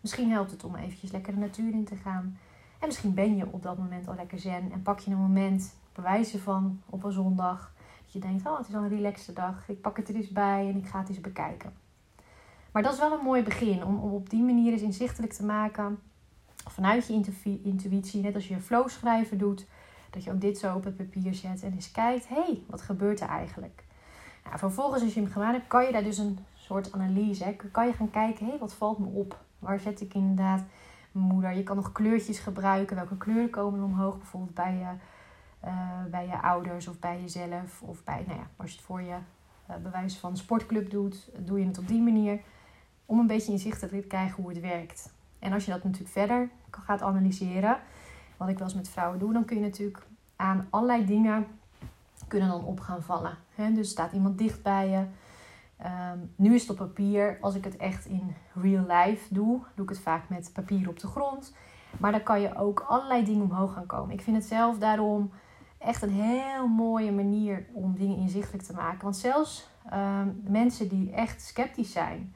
Misschien 0.00 0.30
helpt 0.30 0.50
het 0.50 0.64
om 0.64 0.74
eventjes 0.74 1.10
lekker 1.10 1.32
de 1.32 1.38
natuur 1.38 1.72
in 1.72 1.84
te 1.84 1.96
gaan. 1.96 2.38
En 2.78 2.86
misschien 2.86 3.14
ben 3.14 3.36
je 3.36 3.46
op 3.50 3.62
dat 3.62 3.78
moment 3.78 4.08
al 4.08 4.14
lekker 4.14 4.38
zen. 4.38 4.72
En 4.72 4.82
pak 4.82 4.98
je 4.98 5.10
een 5.10 5.16
moment, 5.16 5.74
bewijzen 5.94 6.40
van 6.40 6.80
op 6.86 7.04
een 7.04 7.12
zondag. 7.12 7.72
Dat 8.02 8.12
je 8.12 8.18
denkt, 8.18 8.46
oh 8.46 8.58
het 8.58 8.68
is 8.68 8.74
al 8.74 8.82
een 8.82 8.88
relaxte 8.88 9.32
dag. 9.32 9.68
Ik 9.68 9.80
pak 9.80 9.96
het 9.96 10.08
er 10.08 10.14
eens 10.14 10.32
bij 10.32 10.68
en 10.68 10.76
ik 10.76 10.86
ga 10.86 10.98
het 10.98 11.08
eens 11.08 11.20
bekijken. 11.20 11.72
Maar 12.72 12.82
dat 12.82 12.92
is 12.92 12.98
wel 12.98 13.12
een 13.12 13.24
mooi 13.24 13.42
begin 13.42 13.84
om, 13.84 13.98
om 13.98 14.12
op 14.12 14.30
die 14.30 14.42
manier 14.42 14.72
eens 14.72 14.82
inzichtelijk 14.82 15.32
te 15.32 15.44
maken 15.44 15.98
vanuit 16.68 17.06
je 17.06 17.38
intuïtie, 17.62 18.22
net 18.22 18.34
als 18.34 18.48
je 18.48 18.54
een 18.54 18.62
flow 18.62 18.88
schrijven 18.88 19.38
doet, 19.38 19.66
dat 20.10 20.24
je 20.24 20.32
ook 20.32 20.40
dit 20.40 20.58
zo 20.58 20.74
op 20.74 20.84
het 20.84 20.96
papier 20.96 21.34
zet 21.34 21.62
en 21.62 21.72
eens 21.72 21.90
kijkt, 21.92 22.28
hé, 22.28 22.42
hey, 22.42 22.62
wat 22.66 22.82
gebeurt 22.82 23.20
er 23.20 23.28
eigenlijk? 23.28 23.84
Nou, 24.44 24.58
vervolgens, 24.58 25.02
als 25.02 25.14
je 25.14 25.20
hem 25.20 25.30
gemaakt 25.30 25.52
hebt, 25.52 25.66
kan 25.66 25.84
je 25.84 25.92
daar 25.92 26.02
dus 26.02 26.18
een 26.18 26.38
soort 26.54 26.92
analyse, 26.92 27.44
hè, 27.44 27.56
kan 27.72 27.86
je 27.86 27.92
gaan 27.92 28.10
kijken, 28.10 28.44
hé, 28.44 28.50
hey, 28.50 28.60
wat 28.60 28.74
valt 28.74 28.98
me 28.98 29.06
op? 29.06 29.38
Waar 29.58 29.80
zet 29.80 30.00
ik 30.00 30.14
inderdaad 30.14 30.62
moeder? 31.12 31.52
Je 31.52 31.62
kan 31.62 31.76
nog 31.76 31.92
kleurtjes 31.92 32.38
gebruiken, 32.38 32.96
welke 32.96 33.16
kleuren 33.16 33.50
komen 33.50 33.82
omhoog, 33.82 34.18
bijvoorbeeld 34.18 34.54
bij 34.54 34.74
je, 34.74 34.92
uh, 35.68 36.04
bij 36.10 36.26
je 36.26 36.42
ouders 36.42 36.88
of 36.88 36.98
bij 36.98 37.20
jezelf, 37.20 37.82
of 37.82 38.04
bij, 38.04 38.24
nou 38.26 38.38
ja, 38.38 38.46
als 38.56 38.70
je 38.70 38.76
het 38.76 38.86
voor 38.86 39.02
je 39.02 39.16
uh, 39.70 39.76
bewijs 39.82 40.18
van 40.18 40.36
sportclub 40.36 40.90
doet, 40.90 41.30
doe 41.38 41.58
je 41.58 41.66
het 41.66 41.78
op 41.78 41.88
die 41.88 42.00
manier 42.00 42.40
om 43.06 43.18
een 43.18 43.26
beetje 43.26 43.52
inzicht 43.52 43.78
te 43.78 44.04
krijgen 44.08 44.42
hoe 44.42 44.52
het 44.52 44.60
werkt. 44.60 45.12
En 45.38 45.52
als 45.52 45.64
je 45.64 45.70
dat 45.70 45.84
natuurlijk 45.84 46.12
verder 46.12 46.48
gaat 46.70 47.02
analyseren, 47.02 47.78
wat 48.40 48.48
ik 48.48 48.58
wel 48.58 48.66
eens 48.66 48.76
met 48.76 48.88
vrouwen 48.88 49.18
doe, 49.18 49.32
dan 49.32 49.44
kun 49.44 49.56
je 49.56 49.62
natuurlijk 49.62 50.06
aan 50.36 50.66
allerlei 50.70 51.06
dingen 51.06 51.46
kunnen 52.28 52.48
dan 52.48 52.64
op 52.64 52.80
gaan 52.80 53.02
vallen. 53.02 53.36
Dus 53.74 53.90
staat 53.90 54.12
iemand 54.12 54.38
dicht 54.38 54.62
bij 54.62 54.88
je. 54.88 55.04
Ehm, 55.76 56.18
nu 56.36 56.54
is 56.54 56.60
het 56.60 56.70
op 56.70 56.76
papier. 56.76 57.38
Als 57.40 57.54
ik 57.54 57.64
het 57.64 57.76
echt 57.76 58.06
in 58.06 58.34
real 58.54 58.84
life 58.86 59.34
doe, 59.34 59.60
doe 59.74 59.84
ik 59.84 59.90
het 59.90 60.00
vaak 60.00 60.28
met 60.28 60.50
papier 60.52 60.88
op 60.88 60.98
de 60.98 61.06
grond. 61.06 61.54
Maar 61.98 62.12
dan 62.12 62.22
kan 62.22 62.40
je 62.40 62.56
ook 62.56 62.84
allerlei 62.88 63.24
dingen 63.24 63.42
omhoog 63.42 63.72
gaan 63.72 63.86
komen. 63.86 64.14
Ik 64.14 64.22
vind 64.22 64.36
het 64.36 64.46
zelf 64.46 64.78
daarom 64.78 65.30
echt 65.78 66.02
een 66.02 66.12
heel 66.12 66.68
mooie 66.68 67.12
manier 67.12 67.66
om 67.72 67.94
dingen 67.94 68.16
inzichtelijk 68.16 68.64
te 68.64 68.72
maken. 68.72 69.02
Want 69.02 69.16
zelfs 69.16 69.68
um, 69.92 70.42
mensen 70.44 70.88
die 70.88 71.12
echt 71.12 71.42
sceptisch 71.42 71.92
zijn, 71.92 72.34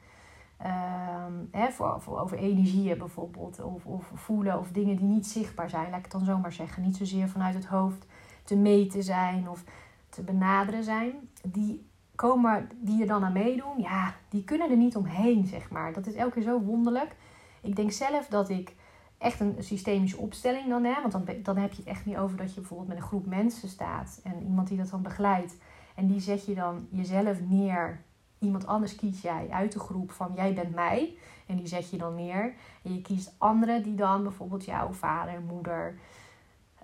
Hè, 1.51 1.71
voor, 1.71 2.01
voor, 2.01 2.19
over 2.19 2.37
energieën 2.37 2.97
bijvoorbeeld, 2.97 3.63
of, 3.63 3.85
of 3.85 4.11
voelen 4.13 4.59
of 4.59 4.71
dingen 4.71 4.95
die 4.95 5.05
niet 5.05 5.27
zichtbaar 5.27 5.69
zijn, 5.69 5.89
laat 5.89 5.97
ik 5.97 6.03
het 6.03 6.11
dan 6.11 6.25
zomaar 6.25 6.51
zeggen. 6.51 6.83
Niet 6.83 6.97
zozeer 6.97 7.29
vanuit 7.29 7.53
het 7.53 7.65
hoofd 7.65 8.05
te 8.43 8.55
meten 8.55 9.03
zijn 9.03 9.49
of 9.49 9.63
te 10.09 10.21
benaderen 10.21 10.83
zijn. 10.83 11.13
Die 11.43 11.89
komen, 12.15 12.69
die 12.75 13.01
er 13.01 13.07
dan 13.07 13.23
aan 13.23 13.33
meedoen, 13.33 13.77
ja, 13.79 14.13
die 14.29 14.43
kunnen 14.43 14.69
er 14.69 14.77
niet 14.77 14.95
omheen, 14.95 15.45
zeg 15.45 15.69
maar. 15.69 15.93
Dat 15.93 16.07
is 16.07 16.13
elke 16.13 16.33
keer 16.33 16.43
zo 16.43 16.59
wonderlijk. 16.59 17.15
Ik 17.61 17.75
denk 17.75 17.91
zelf 17.91 18.27
dat 18.27 18.49
ik 18.49 18.75
echt 19.17 19.39
een 19.39 19.55
systemische 19.59 20.17
opstelling 20.17 20.67
dan 20.69 20.83
heb. 20.83 21.11
Want 21.11 21.11
dan, 21.11 21.35
dan 21.43 21.57
heb 21.57 21.71
je 21.71 21.77
het 21.77 21.87
echt 21.87 22.05
niet 22.05 22.17
over 22.17 22.37
dat 22.37 22.53
je 22.53 22.59
bijvoorbeeld 22.59 22.89
met 22.89 22.97
een 22.97 23.03
groep 23.03 23.25
mensen 23.25 23.69
staat 23.69 24.19
en 24.23 24.43
iemand 24.43 24.67
die 24.67 24.77
dat 24.77 24.89
dan 24.89 25.01
begeleidt. 25.01 25.57
En 25.95 26.07
die 26.07 26.19
zet 26.19 26.45
je 26.45 26.55
dan 26.55 26.87
jezelf 26.89 27.41
neer 27.41 28.03
iemand 28.39 28.67
anders 28.67 28.95
kies 28.95 29.21
jij 29.21 29.47
uit 29.51 29.71
de 29.71 29.79
groep 29.79 30.11
van 30.11 30.31
jij 30.35 30.53
bent 30.53 30.75
mij. 30.75 31.17
En 31.47 31.55
die 31.55 31.67
zet 31.67 31.89
je 31.89 31.97
dan 31.97 32.15
neer. 32.15 32.53
En 32.83 32.93
je 32.93 33.01
kiest 33.01 33.35
anderen 33.37 33.83
die 33.83 33.95
dan 33.95 34.23
bijvoorbeeld 34.23 34.65
jouw 34.65 34.91
vader, 34.91 35.41
moeder, 35.41 35.99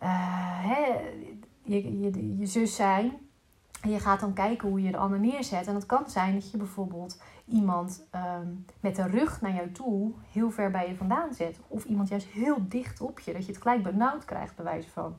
uh, 0.03 0.09
hè, 0.63 0.85
je, 1.63 1.99
je, 1.99 2.37
je 2.37 2.45
zus 2.45 2.75
zijn. 2.75 3.11
En 3.81 3.89
je 3.89 3.99
gaat 3.99 4.19
dan 4.19 4.33
kijken 4.33 4.69
hoe 4.69 4.81
je 4.81 4.91
de 4.91 4.97
ander 4.97 5.19
neerzet. 5.19 5.67
En 5.67 5.75
het 5.75 5.85
kan 5.85 6.09
zijn 6.09 6.33
dat 6.33 6.51
je 6.51 6.57
bijvoorbeeld 6.57 7.21
iemand 7.45 8.07
um, 8.15 8.65
met 8.79 8.95
de 8.95 9.07
rug 9.07 9.41
naar 9.41 9.53
jou 9.53 9.71
toe 9.71 10.11
heel 10.31 10.51
ver 10.51 10.71
bij 10.71 10.87
je 10.87 10.95
vandaan 10.95 11.33
zet. 11.33 11.59
Of 11.67 11.83
iemand 11.83 12.09
juist 12.09 12.27
heel 12.27 12.57
dicht 12.67 13.01
op 13.01 13.19
je. 13.19 13.33
Dat 13.33 13.45
je 13.45 13.51
het 13.51 13.61
gelijk 13.61 13.83
benauwd 13.83 14.25
krijgt, 14.25 14.55
bij 14.55 14.65
wijze 14.65 14.89
van. 14.89 15.15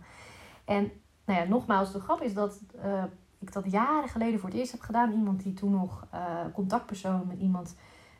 En 0.65 0.91
nou 1.25 1.41
ja, 1.41 1.45
nogmaals, 1.47 1.93
de 1.93 2.01
grap 2.01 2.21
is 2.21 2.35
dat 2.35 2.61
uh, 2.85 3.05
ik 3.43 3.53
dat 3.53 3.71
jaren 3.71 4.09
geleden 4.09 4.41
voor 4.41 4.49
het 4.49 4.59
eerst 4.59 4.73
heb 4.73 4.81
gedaan. 4.81 5.13
Iemand 5.13 5.43
die 5.43 5.53
toen 5.53 5.71
nog 5.71 6.07
uh, 6.15 6.21
contactpersoon 6.53 7.27
met 7.27 7.39
iemand 7.39 7.77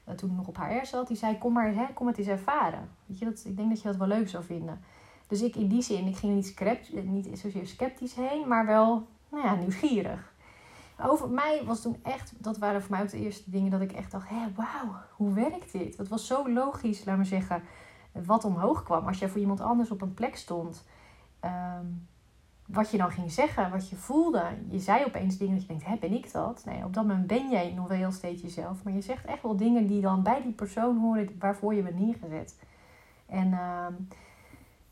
uh, 0.09 0.15
toen 0.15 0.35
nog 0.35 0.47
op 0.47 0.57
HR 0.57 0.85
zat. 0.87 1.09
Die 1.09 1.17
zei, 1.17 1.39
kom 1.39 1.53
maar, 1.53 1.75
hè, 1.75 1.87
kom 1.95 2.07
het 2.07 2.19
eens 2.19 2.27
ervaren. 2.27 2.89
Weet 3.07 3.19
je, 3.19 3.25
dat, 3.25 3.45
ik 3.45 3.57
denk 3.57 3.69
dat 3.69 3.83
je 3.83 3.89
dat 3.89 3.97
wel 3.97 4.09
leuk 4.09 4.29
zou 4.29 4.45
vinden. 4.45 4.81
Dus 5.27 5.43
ik 5.43 5.57
in 5.57 5.69
die 5.69 5.83
zin, 5.83 6.07
ik 6.07 6.17
ging 6.17 6.35
niet, 6.35 6.47
sceptisch, 6.47 7.03
niet 7.05 7.39
zozeer 7.39 7.67
sceptisch 7.67 8.15
heen, 8.15 8.49
maar 8.49 8.67
wel 8.67 9.07
nou 9.29 9.45
ja, 9.45 9.55
nieuwsgierig. 9.55 10.33
over 11.03 11.29
mij 11.29 11.63
was 11.65 11.83
toen 11.83 11.97
echt, 12.03 12.33
dat 12.39 12.59
waren 12.59 12.83
voor 12.83 12.91
mij 12.91 13.03
ook 13.03 13.11
de 13.11 13.19
eerste 13.19 13.51
dingen 13.51 13.71
dat 13.71 13.81
ik 13.81 13.93
echt 13.93 14.11
dacht, 14.11 14.29
hé, 14.29 14.53
wauw, 14.55 14.95
hoe 15.17 15.33
werkt 15.33 15.73
dit? 15.73 15.97
Het 15.97 16.09
was 16.09 16.27
zo 16.27 16.53
logisch, 16.53 17.05
laat 17.05 17.17
maar 17.17 17.27
zeggen, 17.27 17.63
wat 18.13 18.45
omhoog 18.45 18.83
kwam. 18.83 19.07
Als 19.07 19.19
jij 19.19 19.29
voor 19.29 19.41
iemand 19.41 19.61
anders 19.61 19.91
op 19.91 20.03
een 20.03 20.15
plek 20.15 20.37
stond, 20.37 20.85
ehm, 21.41 21.87
wat 22.67 22.91
je 22.91 22.97
dan 22.97 23.11
ging 23.11 23.33
zeggen, 23.33 23.71
wat 23.71 23.89
je 23.89 23.97
voelde. 23.97 24.45
Je 24.69 24.79
zei 24.79 25.05
opeens 25.05 25.39
dingen 25.39 25.55
dat 25.55 25.63
je 25.63 25.69
denkt, 25.69 25.85
hé, 25.85 25.97
ben 26.01 26.13
ik 26.13 26.33
dat? 26.33 26.63
Nee, 26.65 26.85
op 26.85 26.95
dat 26.95 27.07
moment 27.07 27.27
ben 27.27 27.51
jij 27.51 27.73
nog 27.73 27.89
wel 27.89 28.13
steeds 28.13 28.43
jezelf. 28.43 28.83
Maar 28.85 28.93
je 28.93 29.01
zegt 29.01 29.25
echt 29.25 29.43
wel 29.43 29.57
dingen 29.57 29.87
die 29.87 30.01
dan 30.01 30.23
bij 30.23 30.43
die 30.43 30.53
persoon 30.53 30.99
horen 30.99 31.37
waarvoor 31.39 31.75
je 31.75 31.83
bent 31.83 31.99
neergezet. 31.99 32.59
En 33.27 33.53
ehm, 33.53 33.93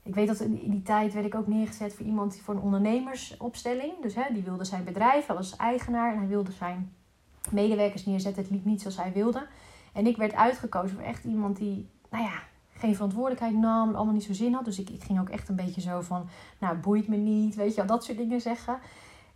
ik 0.02 0.14
weet 0.14 0.26
dat 0.26 0.40
in 0.40 0.70
die 0.70 0.82
tijd 0.82 1.12
werd 1.12 1.26
ik 1.26 1.34
ook 1.34 1.46
neergezet 1.46 1.94
voor 1.94 2.06
iemand 2.06 2.40
voor 2.40 2.54
een 2.54 2.60
ondernemersopstelling. 2.60 3.92
Dus 4.02 4.14
hè, 4.14 4.22
die 4.32 4.42
wilde 4.42 4.64
zijn 4.64 4.84
bedrijf, 4.84 5.26
hij 5.26 5.36
was 5.36 5.56
eigenaar 5.56 6.12
en 6.12 6.18
hij 6.18 6.28
wilde 6.28 6.52
zijn 6.52 6.92
medewerkers 7.50 8.06
neerzetten. 8.06 8.42
Het 8.42 8.52
liep 8.52 8.64
niet 8.64 8.80
zoals 8.80 8.96
hij 8.96 9.12
wilde. 9.12 9.46
En 9.92 10.06
ik 10.06 10.16
werd 10.16 10.34
uitgekozen 10.34 10.96
voor 10.96 11.06
echt 11.06 11.24
iemand 11.24 11.56
die, 11.56 11.88
nou 12.10 12.24
ja, 12.24 12.42
geen 12.80 12.94
verantwoordelijkheid 12.94 13.54
nam, 13.54 13.94
allemaal 13.94 14.14
niet 14.14 14.25
zo 14.25 14.32
zin 14.32 14.54
had. 14.54 14.64
Dus 14.64 14.78
ik, 14.78 14.90
ik 14.90 15.02
ging 15.02 15.20
ook 15.20 15.28
echt 15.28 15.49
een 15.49 15.56
beetje 15.56 15.80
zo 15.80 16.00
van, 16.00 16.28
nou, 16.58 16.76
boeit 16.76 17.08
me 17.08 17.16
niet, 17.16 17.54
weet 17.54 17.75
je 17.75 17.84
dat 17.84 18.04
soort 18.04 18.18
dingen 18.18 18.40
zeggen. 18.40 18.78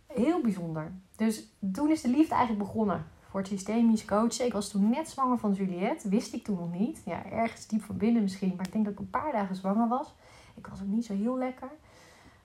Heel 0.07 0.41
bijzonder. 0.41 0.91
Dus 1.15 1.47
toen 1.71 1.91
is 1.91 2.01
de 2.01 2.09
liefde 2.09 2.35
eigenlijk 2.35 2.65
begonnen 2.65 3.05
voor 3.21 3.39
het 3.39 3.49
systemisch 3.49 4.05
coachen. 4.05 4.45
Ik 4.45 4.53
was 4.53 4.69
toen 4.69 4.89
net 4.89 5.09
zwanger 5.09 5.37
van 5.37 5.53
Juliette, 5.53 6.09
wist 6.09 6.33
ik 6.33 6.43
toen 6.43 6.57
nog 6.57 6.71
niet. 6.71 7.01
Ja, 7.05 7.25
ergens 7.25 7.67
diep 7.67 7.81
van 7.81 7.97
binnen 7.97 8.21
misschien, 8.21 8.53
maar 8.55 8.65
ik 8.65 8.71
denk 8.71 8.85
dat 8.85 8.93
ik 8.93 8.99
een 8.99 9.09
paar 9.09 9.31
dagen 9.31 9.55
zwanger 9.55 9.87
was. 9.87 10.15
Ik 10.55 10.67
was 10.67 10.81
ook 10.81 10.87
niet 10.87 11.05
zo 11.05 11.13
heel 11.13 11.37
lekker. 11.37 11.69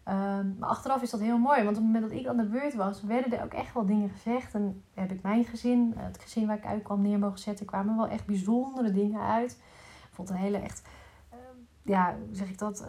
Ehm, 0.05 0.59
maar 0.59 0.69
achteraf 0.69 1.03
is 1.03 1.11
dat 1.11 1.21
heel 1.21 1.39
mooi, 1.39 1.65
want 1.65 1.77
op 1.77 1.83
het 1.83 1.93
moment 1.93 2.11
dat 2.11 2.21
ik 2.21 2.27
aan 2.27 2.37
de 2.37 2.45
beurt 2.45 2.75
was, 2.75 3.03
werden 3.03 3.39
er 3.39 3.45
ook 3.45 3.53
echt 3.53 3.75
wel 3.75 3.87
dingen 3.87 4.09
gezegd. 4.09 4.55
En 4.55 4.83
heb 4.95 5.13
ik 5.13 5.23
mijn 5.23 5.45
gezin, 5.45 5.93
het 5.97 6.19
gezin 6.19 6.47
waar 6.47 6.57
ik 6.57 6.67
uit 6.67 6.83
kwam, 6.83 7.03
neer 7.03 7.19
mogen 7.19 7.39
zetten, 7.39 7.67
kwamen 7.67 7.97
wel 7.97 8.09
echt 8.09 8.27
bijzondere 8.27 8.93
dingen 8.93 9.21
uit. 9.21 9.59
Vond 10.11 10.31
een 10.31 10.37
hele 10.37 10.59
echt, 10.59 10.83
ehm, 11.31 11.57
ja, 11.83 12.17
hoe 12.27 12.37
zeg 12.37 12.49
ik 12.49 12.59
dat, 12.59 12.87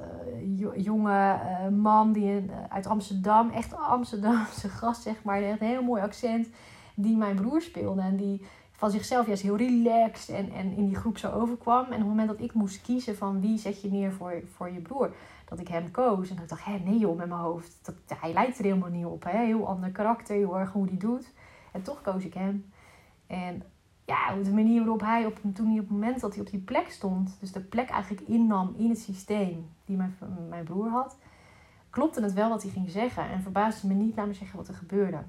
uh, 0.48 0.84
jonge 0.84 1.40
uh, 1.44 1.68
man 1.68 2.12
die 2.12 2.46
uh, 2.46 2.63
uit 2.70 2.88
Amsterdam, 2.88 3.50
echt 3.50 3.74
Amsterdamse 3.74 4.70
gast 4.80 5.01
zeg 5.01 5.24
maar, 5.24 5.42
een 5.42 5.58
heel 5.60 5.84
mooi 5.84 6.01
accent, 6.01 6.48
die 6.96 7.18
mijn 7.18 7.36
broer 7.36 7.62
speelde. 7.62 8.01
En 8.01 8.16
die 8.16 8.46
van 8.82 8.92
zichzelf 8.92 9.25
juist 9.25 9.42
heel 9.42 9.58
relaxed 9.58 10.36
en, 10.36 10.51
en 10.51 10.75
in 10.75 10.86
die 10.86 10.96
groep 10.96 11.18
zo 11.18 11.32
overkwam. 11.32 11.86
En 11.86 11.92
op 11.92 11.98
het 11.98 12.08
moment 12.08 12.28
dat 12.28 12.40
ik 12.40 12.54
moest 12.54 12.82
kiezen 12.82 13.18
van 13.18 13.42
wie 13.42 13.58
zet 13.58 13.82
je 13.82 13.92
neer 13.92 14.12
voor, 14.12 14.44
voor 14.56 14.72
je 14.72 14.80
broer, 14.80 15.13
dat 15.46 15.60
ik 15.60 15.68
hem 15.68 15.92
koos. 15.92 16.30
En 16.30 16.38
ik 16.38 16.50
dacht, 16.50 16.66
hé, 16.66 16.80
nee 16.80 16.98
joh, 16.98 17.18
met 17.18 17.28
mijn 17.28 17.40
hoofd. 17.40 17.80
Dat, 17.82 17.96
hij 18.20 18.34
lijkt 18.34 18.58
er 18.58 18.63
helemaal 18.63 18.90
niet 18.90 19.06
op. 19.06 19.24
Hè? 19.24 19.46
Heel 19.46 19.68
ander 19.68 19.92
karakter, 19.92 20.36
heel 20.36 20.60
erg 20.60 20.72
hoe 20.72 20.88
hij 20.88 20.98
doet. 20.98 21.34
En 21.72 21.82
toch 21.82 22.01
koos 22.01 22.24
ik 22.24 22.34
hem. 22.34 22.72
En 23.28 23.63
ja, 24.12 24.44
de 24.44 24.51
manier 24.51 24.80
waarop 24.80 25.01
hij 25.01 25.25
op, 25.25 25.39
toen 25.53 25.65
hij 25.65 25.80
op 25.80 25.88
het 25.88 25.89
moment 25.89 26.20
dat 26.20 26.34
hij 26.34 26.44
op 26.44 26.50
die 26.50 26.60
plek 26.60 26.89
stond, 26.89 27.38
dus 27.39 27.51
de 27.51 27.60
plek 27.60 27.89
eigenlijk 27.89 28.27
innam 28.27 28.74
in 28.77 28.89
het 28.89 29.00
systeem 29.00 29.70
die 29.86 29.98
mijn, 29.98 30.18
mijn 30.50 30.63
broer 30.63 30.89
had, 30.89 31.18
klopte 31.89 32.22
het 32.22 32.34
wel 32.34 32.50
wat 32.50 32.62
hij 32.62 32.72
ging 32.72 32.89
zeggen. 32.89 33.30
En 33.30 33.41
verbaasde 33.41 33.88
me 33.88 33.94
niet 33.94 34.15
naar 34.15 34.27
me 34.27 34.34
zeggen 34.34 34.58
wat 34.58 34.68
er 34.68 34.74
gebeurde. 34.74 35.24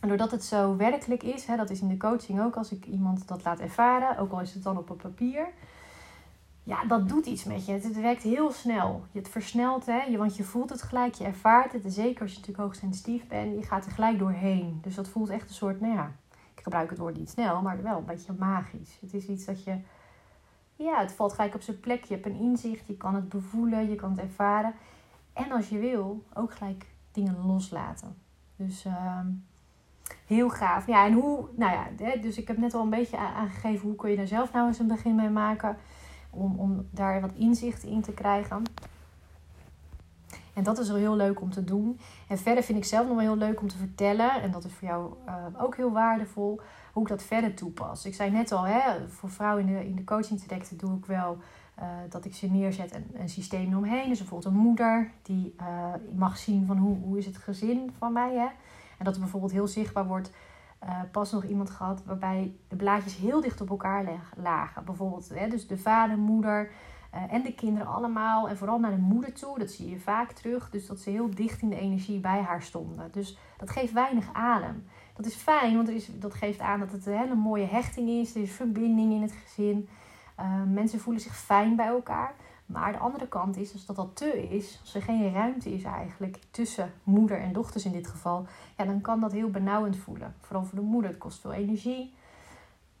En 0.00 0.08
doordat 0.08 0.30
het 0.30 0.44
zo 0.44 0.76
werkelijk 0.76 1.22
is, 1.22 1.46
hè, 1.46 1.56
dat 1.56 1.70
is 1.70 1.80
in 1.80 1.88
de 1.88 1.96
coaching 1.96 2.40
ook 2.40 2.56
als 2.56 2.72
ik 2.72 2.86
iemand 2.86 3.28
dat 3.28 3.44
laat 3.44 3.60
ervaren, 3.60 4.18
ook 4.18 4.32
al 4.32 4.40
is 4.40 4.54
het 4.54 4.62
dan 4.62 4.78
op 4.78 4.90
een 4.90 4.96
papier. 4.96 5.48
Ja, 6.62 6.84
dat 6.84 7.08
doet 7.08 7.26
iets 7.26 7.44
met 7.44 7.66
je. 7.66 7.72
Het, 7.72 8.00
werkt 8.00 8.22
heel 8.22 8.52
snel. 8.52 9.04
Het 9.12 9.28
versnelt, 9.28 9.86
hè, 9.86 10.16
want 10.16 10.36
je 10.36 10.44
voelt 10.44 10.70
het 10.70 10.82
gelijk, 10.82 11.14
je 11.14 11.24
ervaart 11.24 11.72
het. 11.72 11.82
Zeker 11.86 12.22
als 12.22 12.30
je 12.30 12.38
natuurlijk 12.38 12.64
hoogsensitief 12.64 13.26
bent, 13.26 13.58
je 13.58 13.66
gaat 13.66 13.86
er 13.86 13.92
gelijk 13.92 14.18
doorheen. 14.18 14.78
Dus 14.82 14.94
dat 14.94 15.08
voelt 15.08 15.28
echt 15.28 15.48
een 15.48 15.54
soort, 15.54 15.80
nou 15.80 15.94
ja, 15.94 16.12
gebruik 16.66 16.90
het 16.90 16.98
woord 16.98 17.16
niet 17.16 17.30
snel, 17.30 17.62
maar 17.62 17.82
wel 17.82 17.98
een 17.98 18.04
beetje 18.04 18.32
magisch. 18.38 18.98
Het 19.00 19.14
is 19.14 19.26
iets 19.26 19.44
dat 19.44 19.64
je, 19.64 19.78
ja, 20.76 21.00
het 21.00 21.12
valt 21.12 21.32
gelijk 21.32 21.54
op 21.54 21.62
zijn 21.62 21.80
plek. 21.80 22.04
Je 22.04 22.14
hebt 22.14 22.26
een 22.26 22.40
inzicht, 22.40 22.86
je 22.86 22.96
kan 22.96 23.14
het 23.14 23.28
bevoelen, 23.28 23.88
je 23.88 23.94
kan 23.94 24.10
het 24.10 24.18
ervaren. 24.18 24.74
En 25.32 25.52
als 25.52 25.68
je 25.68 25.78
wil, 25.78 26.24
ook 26.34 26.54
gelijk 26.54 26.86
dingen 27.12 27.46
loslaten. 27.46 28.16
Dus... 28.56 28.84
Uh, 28.84 29.20
Heel 30.26 30.48
gaaf. 30.48 30.86
Ja, 30.86 31.06
en 31.06 31.12
hoe, 31.12 31.48
nou 31.56 31.72
ja, 31.72 32.16
dus 32.16 32.38
ik 32.38 32.48
heb 32.48 32.56
net 32.56 32.74
al 32.74 32.82
een 32.82 32.90
beetje 32.90 33.18
aangegeven 33.18 33.86
hoe 33.86 33.96
kun 33.96 34.10
je 34.10 34.16
daar 34.16 34.26
zelf 34.26 34.52
nou 34.52 34.66
eens 34.66 34.78
een 34.78 34.86
begin 34.86 35.14
mee 35.14 35.28
maken. 35.28 35.76
Om, 36.30 36.58
om 36.58 36.86
daar 36.90 37.20
wat 37.20 37.32
inzicht 37.34 37.82
in 37.82 38.02
te 38.02 38.12
krijgen. 38.12 38.62
En 40.56 40.62
dat 40.62 40.78
is 40.78 40.88
wel 40.88 40.96
heel 40.96 41.16
leuk 41.16 41.40
om 41.40 41.50
te 41.50 41.64
doen. 41.64 41.98
En 42.28 42.38
verder 42.38 42.64
vind 42.64 42.78
ik 42.78 42.84
zelf 42.84 43.06
nog 43.06 43.16
wel 43.16 43.24
heel 43.24 43.36
leuk 43.36 43.60
om 43.60 43.68
te 43.68 43.76
vertellen. 43.76 44.42
En 44.42 44.50
dat 44.50 44.64
is 44.64 44.72
voor 44.72 44.88
jou 44.88 45.14
uh, 45.26 45.62
ook 45.62 45.76
heel 45.76 45.92
waardevol. 45.92 46.60
Hoe 46.92 47.02
ik 47.02 47.08
dat 47.08 47.22
verder 47.22 47.54
toepas. 47.54 48.06
Ik 48.06 48.14
zei 48.14 48.30
net 48.30 48.52
al, 48.52 48.66
hè, 48.66 49.08
voor 49.08 49.30
vrouwen 49.30 49.68
in 49.68 49.74
de, 49.74 49.86
in 49.86 49.96
de 49.96 50.04
coaching 50.04 50.40
trajecten 50.40 50.76
doe 50.76 50.96
ik 50.96 51.06
wel 51.06 51.38
uh, 51.78 51.84
dat 52.08 52.24
ik 52.24 52.34
ze 52.34 52.46
neerzet 52.46 52.90
en 52.90 53.04
een 53.14 53.28
systeem 53.28 53.76
omheen. 53.76 54.08
Dus 54.08 54.18
bijvoorbeeld 54.18 54.54
een 54.54 54.60
moeder 54.60 55.10
die 55.22 55.54
uh, 55.60 55.66
mag 56.14 56.36
zien 56.36 56.66
van 56.66 56.76
hoe, 56.76 56.96
hoe 56.98 57.18
is 57.18 57.26
het 57.26 57.36
gezin 57.36 57.92
van 57.98 58.12
mij. 58.12 58.34
Hè? 58.34 58.46
En 58.98 59.04
dat 59.04 59.14
er 59.14 59.20
bijvoorbeeld 59.20 59.52
heel 59.52 59.68
zichtbaar 59.68 60.06
wordt. 60.06 60.30
Pas 61.10 61.32
nog 61.32 61.44
iemand 61.44 61.70
gehad 61.70 62.04
waarbij 62.04 62.52
de 62.68 62.76
blaadjes 62.76 63.16
heel 63.16 63.40
dicht 63.40 63.60
op 63.60 63.70
elkaar 63.70 64.04
lagen. 64.36 64.84
Bijvoorbeeld 64.84 65.28
hè, 65.34 65.48
dus 65.48 65.66
de 65.66 65.78
vader, 65.78 66.18
moeder 66.18 66.70
uh, 67.16 67.32
en 67.32 67.42
de 67.42 67.54
kinderen 67.54 67.88
allemaal. 67.88 68.48
En 68.48 68.56
vooral 68.56 68.78
naar 68.78 68.90
de 68.90 68.96
moeder 68.96 69.32
toe. 69.32 69.58
Dat 69.58 69.70
zie 69.70 69.90
je 69.90 69.98
vaak 69.98 70.32
terug. 70.32 70.70
Dus 70.70 70.86
dat 70.86 71.00
ze 71.00 71.10
heel 71.10 71.30
dicht 71.34 71.62
in 71.62 71.68
de 71.68 71.80
energie 71.80 72.20
bij 72.20 72.40
haar 72.40 72.62
stonden. 72.62 73.12
Dus 73.12 73.38
dat 73.56 73.70
geeft 73.70 73.92
weinig 73.92 74.28
adem. 74.32 74.84
Dat 75.14 75.26
is 75.26 75.34
fijn, 75.34 75.76
want 75.76 75.88
er 75.88 75.94
is, 75.94 76.10
dat 76.18 76.34
geeft 76.34 76.60
aan 76.60 76.80
dat 76.80 76.92
het 76.92 77.06
een 77.06 77.18
hele 77.18 77.34
mooie 77.34 77.66
hechting 77.66 78.08
is. 78.08 78.34
Er 78.34 78.42
is 78.42 78.50
verbinding 78.50 79.12
in 79.12 79.22
het 79.22 79.32
gezin. 79.32 79.88
Uh, 80.40 80.62
mensen 80.72 81.00
voelen 81.00 81.22
zich 81.22 81.36
fijn 81.36 81.76
bij 81.76 81.86
elkaar. 81.86 82.34
Maar 82.66 82.92
de 82.92 82.98
andere 82.98 83.28
kant 83.28 83.56
is, 83.56 83.72
als 83.72 83.86
dat 83.86 83.98
al 83.98 84.12
te 84.12 84.48
is, 84.48 84.78
als 84.80 84.94
er 84.94 85.02
geen 85.02 85.32
ruimte 85.32 85.72
is 85.74 85.82
eigenlijk 85.82 86.38
tussen 86.50 86.92
moeder 87.02 87.40
en 87.40 87.52
dochters 87.52 87.84
in 87.84 87.92
dit 87.92 88.06
geval, 88.06 88.46
ja, 88.76 88.84
dan 88.84 89.00
kan 89.00 89.20
dat 89.20 89.32
heel 89.32 89.50
benauwend 89.50 89.96
voelen. 89.96 90.34
Vooral 90.40 90.64
voor 90.64 90.78
de 90.78 90.84
moeder, 90.84 91.10
het 91.10 91.20
kost 91.20 91.40
veel 91.40 91.52
energie. 91.52 92.14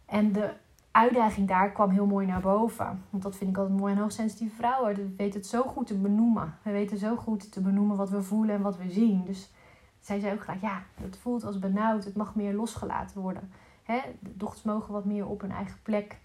En 0.04 0.32
de 0.32 0.52
uitdaging 0.96 1.48
daar 1.48 1.70
kwam 1.70 1.90
heel 1.90 2.06
mooi 2.06 2.26
naar 2.26 2.40
boven. 2.40 3.02
Want 3.10 3.22
dat 3.22 3.36
vind 3.36 3.50
ik 3.50 3.56
altijd 3.56 3.78
mooi 3.78 3.94
aan 3.94 4.00
hoogsensitieve 4.00 4.56
vrouwen. 4.56 4.94
We 4.94 5.14
weten 5.16 5.40
het 5.40 5.48
zo 5.48 5.62
goed 5.62 5.86
te 5.86 5.98
benoemen. 5.98 6.54
We 6.62 6.70
weten 6.70 6.98
zo 6.98 7.16
goed 7.16 7.52
te 7.52 7.60
benoemen 7.60 7.96
wat 7.96 8.10
we 8.10 8.22
voelen 8.22 8.54
en 8.54 8.62
wat 8.62 8.76
we 8.76 8.90
zien. 8.90 9.24
Dus 9.24 9.50
zij 10.00 10.20
zei 10.20 10.32
ook 10.32 10.44
gelijk, 10.44 10.62
ja, 10.62 10.82
het 10.94 11.18
voelt 11.18 11.44
als 11.44 11.58
benauwd. 11.58 12.04
Het 12.04 12.16
mag 12.16 12.34
meer 12.34 12.54
losgelaten 12.54 13.20
worden. 13.20 13.50
Hè? 13.82 14.00
De 14.20 14.36
dochters 14.36 14.62
mogen 14.62 14.92
wat 14.92 15.04
meer 15.04 15.26
op 15.26 15.40
hun 15.40 15.52
eigen 15.52 15.76
plek 15.82 16.18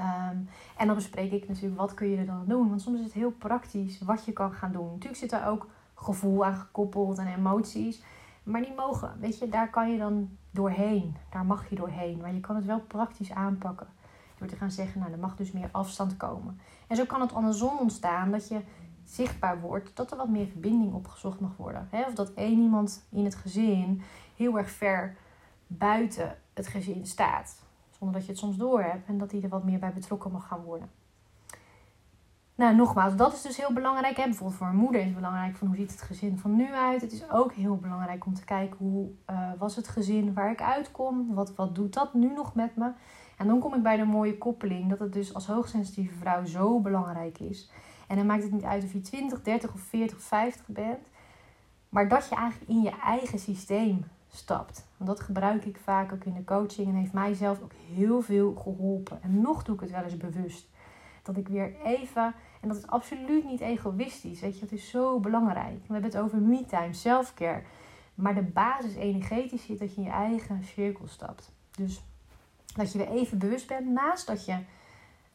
Um, 0.00 0.48
en 0.76 0.86
dan 0.86 0.94
bespreek 0.94 1.32
ik 1.32 1.48
natuurlijk 1.48 1.76
wat 1.76 1.94
kun 1.94 2.08
je 2.08 2.16
er 2.16 2.26
dan 2.26 2.44
doen. 2.46 2.68
Want 2.68 2.82
soms 2.82 2.98
is 2.98 3.04
het 3.04 3.12
heel 3.12 3.30
praktisch 3.30 4.00
wat 4.00 4.24
je 4.24 4.32
kan 4.32 4.52
gaan 4.52 4.72
doen. 4.72 4.86
Natuurlijk 4.86 5.16
zit 5.16 5.32
er 5.32 5.46
ook 5.46 5.66
gevoel 5.94 6.44
aan 6.44 6.56
gekoppeld 6.56 7.18
en 7.18 7.26
emoties. 7.26 8.02
Maar 8.44 8.62
die 8.62 8.74
mogen, 8.74 9.16
weet 9.20 9.38
je, 9.38 9.48
daar 9.48 9.70
kan 9.70 9.92
je 9.92 9.98
dan 9.98 10.36
doorheen. 10.50 11.16
Daar 11.30 11.44
mag 11.44 11.68
je 11.68 11.76
doorheen. 11.76 12.18
Maar 12.20 12.34
je 12.34 12.40
kan 12.40 12.56
het 12.56 12.64
wel 12.64 12.80
praktisch 12.80 13.32
aanpakken. 13.32 13.86
Door 14.38 14.48
te 14.48 14.56
gaan 14.56 14.70
zeggen, 14.70 15.00
nou, 15.00 15.12
er 15.12 15.18
mag 15.18 15.36
dus 15.36 15.52
meer 15.52 15.68
afstand 15.72 16.16
komen. 16.16 16.60
En 16.86 16.96
zo 16.96 17.04
kan 17.04 17.20
het 17.20 17.32
andersom 17.32 17.78
ontstaan 17.78 18.30
dat 18.30 18.48
je 18.48 18.60
zichtbaar 19.04 19.60
wordt 19.60 19.96
dat 19.96 20.10
er 20.10 20.16
wat 20.16 20.28
meer 20.28 20.46
verbinding 20.46 20.92
opgezocht 20.92 21.40
mag 21.40 21.56
worden. 21.56 21.88
Of 22.06 22.14
dat 22.14 22.32
één 22.34 22.62
iemand 22.62 23.06
in 23.10 23.24
het 23.24 23.34
gezin 23.34 24.02
heel 24.36 24.58
erg 24.58 24.70
ver 24.70 25.16
buiten 25.66 26.36
het 26.52 26.66
gezin 26.66 27.06
staat. 27.06 27.62
Zonder 27.90 28.16
dat 28.16 28.26
je 28.26 28.32
het 28.32 28.40
soms 28.40 28.56
door 28.56 28.82
hebt 28.82 29.08
en 29.08 29.18
dat 29.18 29.30
hij 29.30 29.42
er 29.42 29.48
wat 29.48 29.64
meer 29.64 29.78
bij 29.78 29.92
betrokken 29.92 30.32
mag 30.32 30.46
gaan 30.46 30.62
worden. 30.62 30.90
Nou, 32.56 32.74
nogmaals, 32.74 33.16
dat 33.16 33.32
is 33.32 33.42
dus 33.42 33.56
heel 33.56 33.72
belangrijk. 33.72 34.16
Hè? 34.16 34.24
Bijvoorbeeld 34.24 34.58
voor 34.58 34.66
een 34.66 34.76
moeder 34.76 35.00
is 35.00 35.06
het 35.06 35.14
belangrijk 35.14 35.56
van 35.56 35.66
hoe 35.66 35.76
ziet 35.76 35.90
het 35.90 36.02
gezin 36.02 36.38
van 36.38 36.56
nu 36.56 36.72
uit. 36.72 37.00
Het 37.00 37.12
is 37.12 37.30
ook 37.30 37.52
heel 37.52 37.76
belangrijk 37.76 38.26
om 38.26 38.34
te 38.34 38.44
kijken 38.44 38.76
hoe 38.76 39.10
uh, 39.30 39.50
was 39.58 39.76
het 39.76 39.88
gezin 39.88 40.34
waar 40.34 40.50
ik 40.50 40.62
uitkom. 40.62 41.34
Wat, 41.34 41.54
wat 41.54 41.74
doet 41.74 41.94
dat 41.94 42.14
nu 42.14 42.32
nog 42.32 42.54
met 42.54 42.76
me? 42.76 42.90
En 43.36 43.46
dan 43.46 43.58
kom 43.58 43.74
ik 43.74 43.82
bij 43.82 43.96
de 43.96 44.04
mooie 44.04 44.38
koppeling 44.38 44.90
dat 44.90 44.98
het 44.98 45.12
dus 45.12 45.34
als 45.34 45.46
hoogsensitieve 45.46 46.14
vrouw 46.14 46.44
zo 46.44 46.80
belangrijk 46.80 47.38
is. 47.38 47.70
En 48.08 48.16
dan 48.16 48.26
maakt 48.26 48.42
het 48.42 48.52
niet 48.52 48.64
uit 48.64 48.84
of 48.84 48.92
je 48.92 49.00
20, 49.00 49.42
30 49.42 49.74
of 49.74 49.80
40 49.80 50.16
of 50.16 50.22
50 50.22 50.66
bent. 50.68 51.06
Maar 51.88 52.08
dat 52.08 52.28
je 52.28 52.34
eigenlijk 52.34 52.70
in 52.70 52.82
je 52.82 52.92
eigen 53.04 53.38
systeem 53.38 54.04
stapt. 54.28 54.86
Want 54.96 55.10
dat 55.10 55.20
gebruik 55.20 55.64
ik 55.64 55.80
vaak 55.82 56.12
ook 56.12 56.24
in 56.24 56.34
de 56.34 56.44
coaching 56.44 56.88
en 56.88 56.94
heeft 56.94 57.12
mij 57.12 57.34
zelf 57.34 57.62
ook 57.62 57.72
heel 57.94 58.20
veel 58.20 58.54
geholpen. 58.54 59.22
En 59.22 59.40
nog 59.40 59.62
doe 59.64 59.74
ik 59.74 59.80
het 59.80 59.90
wel 59.90 60.02
eens 60.02 60.16
bewust. 60.16 60.72
Dat 61.24 61.36
ik 61.36 61.48
weer 61.48 61.74
even, 61.84 62.34
en 62.60 62.68
dat 62.68 62.76
is 62.76 62.86
absoluut 62.86 63.44
niet 63.44 63.60
egoïstisch, 63.60 64.40
weet 64.40 64.54
je, 64.54 64.60
het 64.60 64.72
is 64.72 64.90
zo 64.90 65.20
belangrijk. 65.20 65.78
We 65.86 65.92
hebben 65.92 66.10
het 66.10 66.20
over 66.20 66.38
me-time, 66.38 66.92
self-care. 66.92 67.62
Maar 68.14 68.34
de 68.34 68.42
basis 68.42 68.94
energetisch 68.94 69.64
zit 69.64 69.78
dat 69.78 69.94
je 69.94 70.00
in 70.00 70.06
je 70.06 70.12
eigen 70.12 70.64
cirkel 70.64 71.08
stapt. 71.08 71.52
Dus 71.70 72.02
dat 72.76 72.92
je 72.92 72.98
weer 72.98 73.10
even 73.10 73.38
bewust 73.38 73.66
bent, 73.66 73.86
naast 73.86 74.26
dat 74.26 74.44
je 74.44 74.58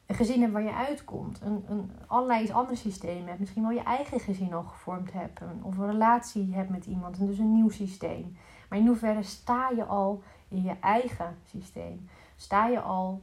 een 0.06 0.16
gezin 0.16 0.42
hebt 0.42 0.54
waar 0.54 0.64
je 0.64 0.74
uitkomt, 0.74 1.42
een, 1.42 1.66
een 1.68 1.92
allerlei 2.08 2.52
andere 2.52 2.78
systemen 2.78 3.28
hebt, 3.28 3.40
misschien 3.40 3.62
wel 3.62 3.72
je 3.72 3.84
eigen 3.84 4.20
gezin 4.20 4.54
al 4.54 4.64
gevormd 4.64 5.14
hebt, 5.14 5.42
of 5.62 5.78
een 5.78 5.92
relatie 5.92 6.54
hebt 6.54 6.70
met 6.70 6.86
iemand 6.86 7.20
en 7.20 7.26
dus 7.26 7.38
een 7.38 7.54
nieuw 7.54 7.70
systeem. 7.70 8.38
Maar 8.70 8.80
in 8.80 8.88
hoeverre 8.88 9.24
sta 9.24 9.70
je 9.76 9.84
al 9.84 10.24
in 10.48 10.64
je 10.64 10.76
eigen 10.80 11.38
systeem? 11.46 12.10
Sta 12.36 12.68
je 12.68 12.80
al 12.80 13.22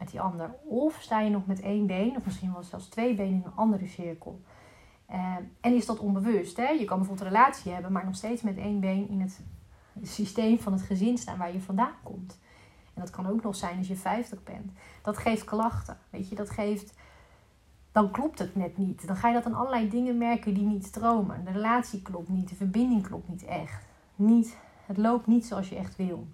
met 0.00 0.10
die 0.10 0.20
ander? 0.20 0.54
Of 0.64 0.98
sta 1.00 1.20
je 1.20 1.30
nog 1.30 1.46
met 1.46 1.60
één 1.60 1.86
been, 1.86 2.16
of 2.16 2.24
misschien 2.24 2.52
wel 2.52 2.62
zelfs 2.62 2.88
twee 2.88 3.14
benen 3.14 3.34
in 3.34 3.42
een 3.44 3.56
andere 3.56 3.86
cirkel? 3.86 4.40
Uh, 5.10 5.36
en 5.60 5.74
is 5.74 5.86
dat 5.86 5.98
onbewust? 5.98 6.56
Hè? 6.56 6.68
Je 6.68 6.84
kan 6.84 6.98
bijvoorbeeld 6.98 7.28
een 7.28 7.36
relatie 7.36 7.72
hebben, 7.72 7.92
maar 7.92 8.04
nog 8.04 8.14
steeds 8.14 8.42
met 8.42 8.56
één 8.56 8.80
been 8.80 9.08
in 9.08 9.20
het 9.20 9.40
systeem 10.02 10.58
van 10.58 10.72
het 10.72 10.82
gezin 10.82 11.18
staan 11.18 11.38
waar 11.38 11.52
je 11.52 11.60
vandaan 11.60 11.94
komt. 12.02 12.38
En 12.94 13.00
dat 13.00 13.10
kan 13.10 13.26
ook 13.26 13.42
nog 13.42 13.56
zijn 13.56 13.78
als 13.78 13.88
je 13.88 13.96
50 13.96 14.42
bent. 14.42 14.72
Dat 15.02 15.18
geeft 15.18 15.44
klachten. 15.44 15.98
Weet 16.10 16.28
je, 16.28 16.34
dat 16.34 16.50
geeft. 16.50 16.94
Dan 17.92 18.10
klopt 18.10 18.38
het 18.38 18.56
net 18.56 18.76
niet. 18.76 19.06
Dan 19.06 19.16
ga 19.16 19.28
je 19.28 19.34
dat 19.34 19.46
aan 19.46 19.54
allerlei 19.54 19.88
dingen 19.88 20.18
merken 20.18 20.54
die 20.54 20.66
niet 20.66 20.86
stromen. 20.86 21.44
De 21.44 21.50
relatie 21.50 22.02
klopt 22.02 22.28
niet, 22.28 22.48
de 22.48 22.54
verbinding 22.54 23.02
klopt 23.02 23.28
niet 23.28 23.44
echt. 23.44 23.86
Niet, 24.16 24.56
het 24.86 24.96
loopt 24.96 25.26
niet 25.26 25.46
zoals 25.46 25.68
je 25.68 25.76
echt 25.76 25.96
wil. 25.96 26.26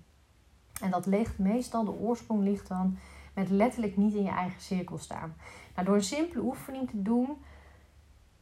En 0.81 0.91
dat 0.91 1.07
ligt 1.07 1.39
meestal, 1.39 1.85
de 1.85 1.99
oorsprong 1.99 2.43
ligt 2.43 2.69
dan 2.69 2.99
met 3.37 3.51
letterlijk 3.51 3.97
niet 3.97 4.15
in 4.15 4.23
je 4.23 4.31
eigen 4.31 4.61
cirkel 4.61 4.99
staan. 4.99 5.35
Nou, 5.75 5.87
door 5.87 5.97
een 5.97 6.03
simpele 6.03 6.43
oefening 6.43 6.91
te 6.91 7.03
doen, 7.03 7.37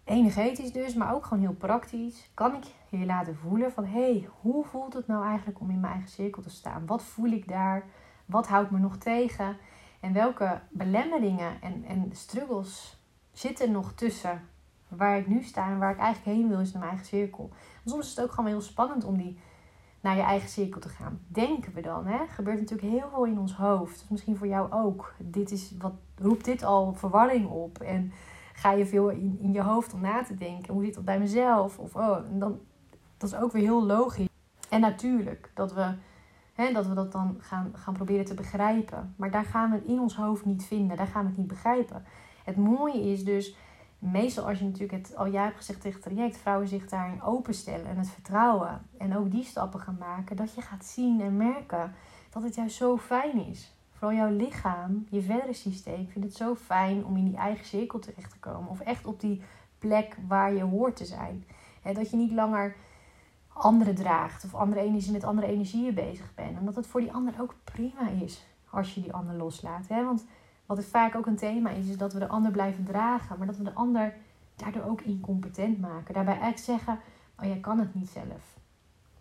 energetisch 0.04 0.72
dus, 0.72 0.94
maar 0.94 1.14
ook 1.14 1.24
gewoon 1.24 1.42
heel 1.42 1.54
praktisch, 1.54 2.30
kan 2.34 2.54
ik 2.54 2.64
je 2.88 3.06
laten 3.06 3.36
voelen 3.36 3.72
van 3.72 3.84
hé, 3.84 4.10
hey, 4.10 4.28
hoe 4.40 4.64
voelt 4.64 4.94
het 4.94 5.06
nou 5.06 5.24
eigenlijk 5.26 5.60
om 5.60 5.70
in 5.70 5.80
mijn 5.80 5.92
eigen 5.92 6.10
cirkel 6.10 6.42
te 6.42 6.50
staan? 6.50 6.86
Wat 6.86 7.02
voel 7.02 7.30
ik 7.30 7.48
daar? 7.48 7.84
Wat 8.24 8.48
houdt 8.48 8.70
me 8.70 8.78
nog 8.78 8.96
tegen? 8.96 9.56
En 10.00 10.12
welke 10.12 10.60
belemmeringen 10.70 11.62
en, 11.62 11.84
en 11.84 12.10
struggles 12.12 12.98
zitten 13.32 13.72
nog 13.72 13.92
tussen 13.92 14.48
waar 14.88 15.18
ik 15.18 15.26
nu 15.26 15.42
sta 15.42 15.70
en 15.70 15.78
waar 15.78 15.92
ik 15.92 15.98
eigenlijk 15.98 16.36
heen 16.36 16.48
wil, 16.48 16.60
is 16.60 16.72
naar 16.72 16.82
mijn 16.82 16.94
eigen 16.94 17.08
cirkel. 17.08 17.50
soms 17.84 18.04
is 18.04 18.16
het 18.16 18.24
ook 18.24 18.32
gewoon 18.32 18.50
heel 18.50 18.60
spannend 18.60 19.04
om 19.04 19.16
die 19.16 19.38
naar 20.04 20.16
je 20.16 20.22
eigen 20.22 20.48
cirkel 20.48 20.80
te 20.80 20.88
gaan. 20.88 21.20
Denken 21.26 21.74
we 21.74 21.80
dan, 21.80 22.06
hè? 22.06 22.26
Gebeurt 22.28 22.60
natuurlijk 22.60 22.88
heel 22.88 23.08
veel 23.10 23.24
in 23.24 23.38
ons 23.38 23.54
hoofd. 23.54 23.98
Dus 23.98 24.08
misschien 24.08 24.36
voor 24.36 24.46
jou 24.46 24.72
ook. 24.72 25.14
Dit 25.18 25.50
is 25.50 25.74
wat 25.78 25.92
roept 26.16 26.44
dit 26.44 26.62
al 26.62 26.94
verwarring 26.94 27.48
op 27.48 27.78
en 27.78 28.12
ga 28.52 28.72
je 28.72 28.86
veel 28.86 29.08
in, 29.08 29.52
je 29.52 29.62
hoofd 29.62 29.94
om 29.94 30.00
na 30.00 30.22
te 30.22 30.34
denken. 30.34 30.74
Hoe 30.74 30.84
zit 30.84 30.94
dat 30.94 31.04
bij 31.04 31.18
mezelf? 31.18 31.78
Of 31.78 31.94
oh, 31.94 32.16
dan 32.32 32.60
dat 33.16 33.32
is 33.32 33.38
ook 33.38 33.52
weer 33.52 33.62
heel 33.62 33.86
logisch. 33.86 34.28
En 34.68 34.80
natuurlijk 34.80 35.50
dat 35.54 35.74
we 35.74 35.94
Hè, 36.54 36.72
dat 36.72 36.86
we 36.86 36.94
dat 36.94 37.12
dan 37.12 37.36
gaan, 37.40 37.72
gaan 37.74 37.94
proberen 37.94 38.24
te 38.24 38.34
begrijpen. 38.34 39.14
Maar 39.16 39.30
daar 39.30 39.44
gaan 39.44 39.70
we 39.70 39.76
het 39.76 39.84
in 39.84 40.00
ons 40.00 40.16
hoofd 40.16 40.44
niet 40.44 40.64
vinden. 40.64 40.96
Daar 40.96 41.06
gaan 41.06 41.22
we 41.22 41.28
het 41.28 41.38
niet 41.38 41.46
begrijpen. 41.46 42.04
Het 42.44 42.56
mooie 42.56 43.10
is 43.10 43.24
dus, 43.24 43.56
meestal 44.10 44.48
als 44.48 44.58
je 44.58 44.64
natuurlijk 44.64 44.92
het 44.92 45.16
al 45.16 45.30
jij 45.30 45.42
hebt 45.42 45.56
gezegd 45.56 45.80
tegen 45.80 46.00
het 46.00 46.12
traject, 46.12 46.36
vrouwen 46.36 46.68
zich 46.68 46.88
daarin 46.88 47.22
openstellen 47.22 47.86
en 47.86 47.96
het 47.96 48.10
vertrouwen. 48.10 48.82
En 48.98 49.16
ook 49.16 49.30
die 49.30 49.44
stappen 49.44 49.80
gaan 49.80 49.96
maken. 49.98 50.36
Dat 50.36 50.54
je 50.54 50.60
gaat 50.60 50.84
zien 50.84 51.20
en 51.20 51.36
merken 51.36 51.94
dat 52.30 52.42
het 52.42 52.54
juist 52.54 52.76
zo 52.76 52.98
fijn 52.98 53.46
is. 53.46 53.74
Vooral 53.92 54.16
jouw 54.16 54.36
lichaam, 54.36 55.06
je 55.10 55.22
verdere 55.22 55.52
systeem, 55.52 56.08
vindt 56.08 56.28
het 56.28 56.36
zo 56.36 56.54
fijn 56.54 57.04
om 57.04 57.16
in 57.16 57.24
die 57.24 57.36
eigen 57.36 57.66
cirkel 57.66 57.98
terecht 57.98 58.30
te 58.30 58.38
komen. 58.38 58.70
Of 58.70 58.80
echt 58.80 59.06
op 59.06 59.20
die 59.20 59.42
plek 59.78 60.16
waar 60.28 60.54
je 60.54 60.62
hoort 60.62 60.96
te 60.96 61.04
zijn. 61.04 61.44
Dat 61.92 62.10
je 62.10 62.16
niet 62.16 62.32
langer 62.32 62.76
anderen 63.48 63.94
draagt 63.94 64.44
of 64.44 64.54
andere 64.54 64.80
energie, 64.80 65.12
met 65.12 65.24
andere 65.24 65.46
energieën 65.46 65.94
bezig 65.94 66.34
bent. 66.34 66.58
En 66.58 66.64
dat 66.64 66.76
het 66.76 66.86
voor 66.86 67.00
die 67.00 67.12
ander 67.12 67.34
ook 67.40 67.54
prima 67.64 68.08
is 68.08 68.46
als 68.70 68.94
je 68.94 69.02
die 69.02 69.12
ander 69.12 69.34
loslaat. 69.34 69.86
Want 69.86 70.24
wat 70.66 70.76
het 70.76 70.86
vaak 70.86 71.14
ook 71.14 71.26
een 71.26 71.36
thema 71.36 71.70
is, 71.70 71.86
is 71.86 71.96
dat 71.96 72.12
we 72.12 72.18
de 72.18 72.28
ander 72.28 72.52
blijven 72.52 72.84
dragen, 72.84 73.38
maar 73.38 73.46
dat 73.46 73.56
we 73.56 73.64
de 73.64 73.74
ander 73.74 74.14
daardoor 74.56 74.82
ook 74.82 75.00
incompetent 75.00 75.80
maken. 75.80 76.14
Daarbij 76.14 76.38
eigenlijk 76.38 76.64
zeggen, 76.64 76.98
oh 77.38 77.46
jij 77.46 77.60
kan 77.60 77.78
het 77.78 77.94
niet 77.94 78.08
zelf. 78.08 78.58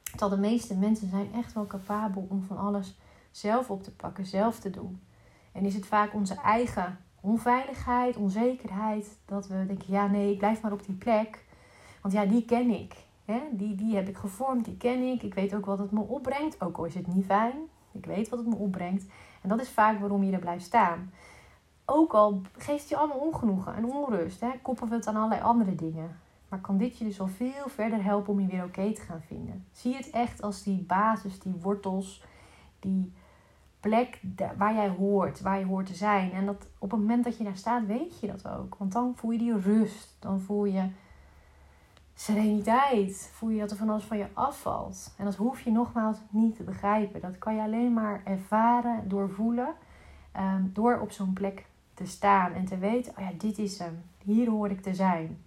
Terwijl 0.03 0.31
de 0.31 0.47
meeste 0.47 0.75
mensen 0.75 1.09
zijn 1.09 1.33
echt 1.33 1.53
wel 1.53 1.67
capabel 1.67 2.25
om 2.29 2.43
van 2.43 2.57
alles 2.57 2.97
zelf 3.31 3.69
op 3.69 3.83
te 3.83 3.95
pakken, 3.95 4.25
zelf 4.25 4.59
te 4.59 4.69
doen. 4.69 5.01
En 5.51 5.65
is 5.65 5.73
het 5.73 5.85
vaak 5.85 6.13
onze 6.13 6.35
eigen 6.35 6.97
onveiligheid, 7.19 8.17
onzekerheid, 8.17 9.17
dat 9.25 9.47
we 9.47 9.65
denken, 9.65 9.93
ja 9.93 10.07
nee, 10.07 10.31
ik 10.31 10.37
blijf 10.37 10.61
maar 10.61 10.71
op 10.71 10.85
die 10.85 10.95
plek. 10.95 11.45
Want 12.01 12.13
ja, 12.13 12.25
die 12.25 12.45
ken 12.45 12.69
ik. 12.69 12.95
Hè, 13.25 13.39
die, 13.51 13.75
die 13.75 13.95
heb 13.95 14.07
ik 14.07 14.17
gevormd, 14.17 14.65
die 14.65 14.77
ken 14.77 15.01
ik. 15.01 15.23
Ik 15.23 15.33
weet 15.33 15.55
ook 15.55 15.65
wat 15.65 15.79
het 15.79 15.91
me 15.91 15.99
opbrengt, 15.99 16.61
ook 16.61 16.77
al 16.77 16.85
is 16.85 16.95
het 16.95 17.07
niet 17.07 17.25
fijn. 17.25 17.55
Ik 17.91 18.05
weet 18.05 18.29
wat 18.29 18.39
het 18.39 18.47
me 18.47 18.55
opbrengt. 18.55 19.05
En 19.41 19.49
dat 19.49 19.61
is 19.61 19.69
vaak 19.69 19.99
waarom 19.99 20.23
je 20.23 20.31
er 20.31 20.39
blijft 20.39 20.65
staan. 20.65 21.11
Ook 21.85 22.13
al 22.13 22.41
geeft 22.57 22.89
je 22.89 22.97
allemaal 22.97 23.17
ongenoegen 23.17 23.75
en 23.75 23.85
onrust, 23.85 24.41
hè, 24.41 24.49
we 24.89 24.95
het 24.95 25.07
aan 25.07 25.15
allerlei 25.15 25.41
andere 25.41 25.75
dingen. 25.75 26.19
Maar 26.49 26.59
kan 26.59 26.77
dit 26.77 26.97
je 26.97 27.05
dus 27.05 27.19
al 27.19 27.27
veel 27.27 27.67
verder 27.67 28.03
helpen 28.03 28.33
om 28.33 28.39
je 28.39 28.47
weer 28.47 28.63
oké 28.63 28.93
te 28.93 29.01
gaan 29.01 29.21
vinden? 29.21 29.65
Zie 29.71 29.95
het 29.95 30.09
echt 30.09 30.41
als 30.41 30.63
die 30.63 30.81
basis, 30.81 31.39
die 31.39 31.53
wortels, 31.61 32.23
die 32.79 33.13
plek 33.79 34.21
waar 34.57 34.73
jij 34.73 34.89
hoort, 34.89 35.41
waar 35.41 35.59
je 35.59 35.65
hoort 35.65 35.85
te 35.85 35.95
zijn. 35.95 36.31
En 36.31 36.45
dat 36.45 36.67
op 36.77 36.91
het 36.91 36.99
moment 36.99 37.23
dat 37.23 37.37
je 37.37 37.43
daar 37.43 37.55
staat, 37.55 37.85
weet 37.85 38.19
je 38.19 38.27
dat 38.27 38.47
ook. 38.47 38.75
Want 38.75 38.91
dan 38.91 39.13
voel 39.15 39.31
je 39.31 39.37
die 39.37 39.59
rust. 39.59 40.15
Dan 40.19 40.41
voel 40.41 40.65
je 40.65 40.89
sereniteit. 42.13 43.31
Voel 43.33 43.49
je 43.49 43.59
dat 43.59 43.71
er 43.71 43.77
van 43.77 43.89
alles 43.89 44.03
van 44.03 44.17
je 44.17 44.27
afvalt. 44.33 45.13
En 45.17 45.25
dat 45.25 45.35
hoef 45.35 45.61
je 45.61 45.71
nogmaals 45.71 46.17
niet 46.29 46.55
te 46.55 46.63
begrijpen. 46.63 47.21
Dat 47.21 47.37
kan 47.37 47.55
je 47.55 47.61
alleen 47.61 47.93
maar 47.93 48.21
ervaren, 48.23 49.09
doorvoelen. 49.09 49.73
Um, 50.37 50.71
door 50.73 50.99
op 50.99 51.11
zo'n 51.11 51.33
plek 51.33 51.65
te 51.93 52.05
staan 52.05 52.53
en 52.53 52.65
te 52.65 52.77
weten: 52.77 53.13
oh 53.17 53.23
ja, 53.23 53.31
dit 53.37 53.57
is 53.57 53.79
hem. 53.79 54.03
Hier 54.23 54.49
hoor 54.49 54.69
ik 54.69 54.81
te 54.81 54.95
zijn. 54.95 55.45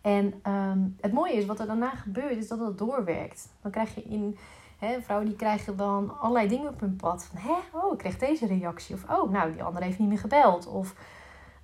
En 0.00 0.34
ehm, 0.42 0.78
het 1.00 1.12
mooie 1.12 1.32
is, 1.32 1.46
wat 1.46 1.60
er 1.60 1.66
daarna 1.66 1.90
gebeurt, 1.90 2.36
is 2.36 2.48
dat 2.48 2.58
het 2.58 2.78
doorwerkt. 2.78 3.48
Dan 3.62 3.70
krijg 3.70 3.94
je 3.94 4.02
in. 4.02 4.38
Hè, 4.78 5.00
vrouwen 5.02 5.28
die 5.28 5.36
krijgen 5.36 5.76
dan 5.76 6.18
allerlei 6.20 6.48
dingen 6.48 6.68
op 6.68 6.80
hun 6.80 6.96
pad. 6.96 7.24
Van, 7.24 7.38
hè, 7.40 7.78
oh, 7.78 7.92
ik 7.92 7.98
kreeg 7.98 8.18
deze 8.18 8.46
reactie. 8.46 8.94
Of, 8.94 9.10
oh, 9.10 9.30
nou, 9.30 9.52
die 9.52 9.62
andere 9.62 9.84
heeft 9.84 9.98
niet 9.98 10.08
meer 10.08 10.18
gebeld. 10.18 10.66
Of 10.66 10.94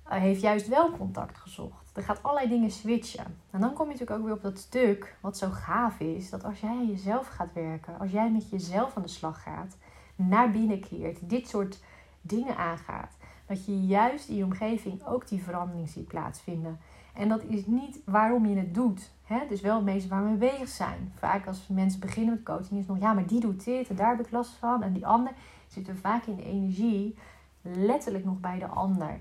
heeft 0.03 0.41
juist 0.41 0.67
wel 0.67 0.91
contact 0.91 1.37
gezocht. 1.37 1.97
Er 1.97 2.03
gaat 2.03 2.23
allerlei 2.23 2.49
dingen 2.49 2.71
switchen. 2.71 3.39
En 3.51 3.59
dan 3.59 3.73
kom 3.73 3.85
je 3.85 3.91
natuurlijk 3.91 4.19
ook 4.19 4.25
weer 4.25 4.35
op 4.35 4.41
dat 4.41 4.57
stuk 4.57 5.15
wat 5.21 5.37
zo 5.37 5.49
gaaf 5.49 5.99
is. 5.99 6.29
Dat 6.29 6.43
als 6.43 6.59
jij 6.59 6.85
jezelf 6.87 7.27
gaat 7.27 7.53
werken, 7.53 7.99
als 7.99 8.11
jij 8.11 8.31
met 8.31 8.49
jezelf 8.49 8.95
aan 8.95 9.01
de 9.01 9.07
slag 9.07 9.43
gaat, 9.43 9.77
naar 10.15 10.51
binnen 10.51 10.79
keert, 10.79 11.29
dit 11.29 11.47
soort 11.47 11.79
dingen 12.21 12.57
aangaat, 12.57 13.16
dat 13.47 13.65
je 13.65 13.85
juist 13.85 14.29
in 14.29 14.35
je 14.35 14.43
omgeving 14.43 15.05
ook 15.05 15.27
die 15.27 15.43
verandering 15.43 15.89
ziet 15.89 16.07
plaatsvinden. 16.07 16.79
En 17.13 17.29
dat 17.29 17.43
is 17.43 17.65
niet 17.65 17.99
waarom 18.05 18.45
je 18.45 18.55
het 18.55 18.73
doet. 18.73 19.11
Hè? 19.23 19.39
Dus 19.49 19.61
wel 19.61 19.81
meestal 19.81 20.09
waar 20.09 20.23
we 20.23 20.37
mee 20.37 20.51
bezig 20.51 20.69
zijn. 20.69 21.11
Vaak 21.15 21.47
als 21.47 21.67
mensen 21.67 21.99
beginnen 21.99 22.33
met 22.33 22.43
coaching 22.43 22.79
is 22.79 22.85
nog, 22.85 22.99
ja, 22.99 23.13
maar 23.13 23.27
die 23.27 23.39
doet 23.39 23.63
dit 23.63 23.89
en 23.89 23.95
daar 23.95 24.17
heb 24.17 24.25
ik 24.25 24.31
last 24.31 24.51
van. 24.51 24.83
En 24.83 24.93
die 24.93 25.07
ander 25.07 25.33
zitten 25.67 25.97
vaak 25.97 26.25
in 26.25 26.35
de 26.35 26.43
energie 26.43 27.15
letterlijk 27.61 28.25
nog 28.25 28.39
bij 28.39 28.59
de 28.59 28.67
ander 28.67 29.19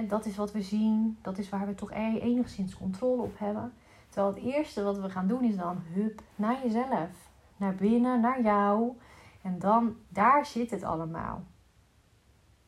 dat 0.00 0.26
is 0.26 0.36
wat 0.36 0.52
we 0.52 0.62
zien, 0.62 1.18
dat 1.22 1.38
is 1.38 1.48
waar 1.48 1.66
we 1.66 1.74
toch 1.74 1.92
enigszins 1.92 2.76
controle 2.76 3.22
op 3.22 3.38
hebben. 3.38 3.72
Terwijl 4.08 4.34
het 4.34 4.44
eerste 4.44 4.82
wat 4.82 4.98
we 4.98 5.10
gaan 5.10 5.26
doen 5.26 5.44
is 5.44 5.56
dan 5.56 5.82
hup 5.94 6.22
naar 6.34 6.62
jezelf, 6.62 7.10
naar 7.56 7.74
binnen, 7.74 8.20
naar 8.20 8.42
jou. 8.42 8.92
En 9.42 9.58
dan, 9.58 9.96
daar 10.08 10.46
zit 10.46 10.70
het 10.70 10.82
allemaal. 10.82 11.42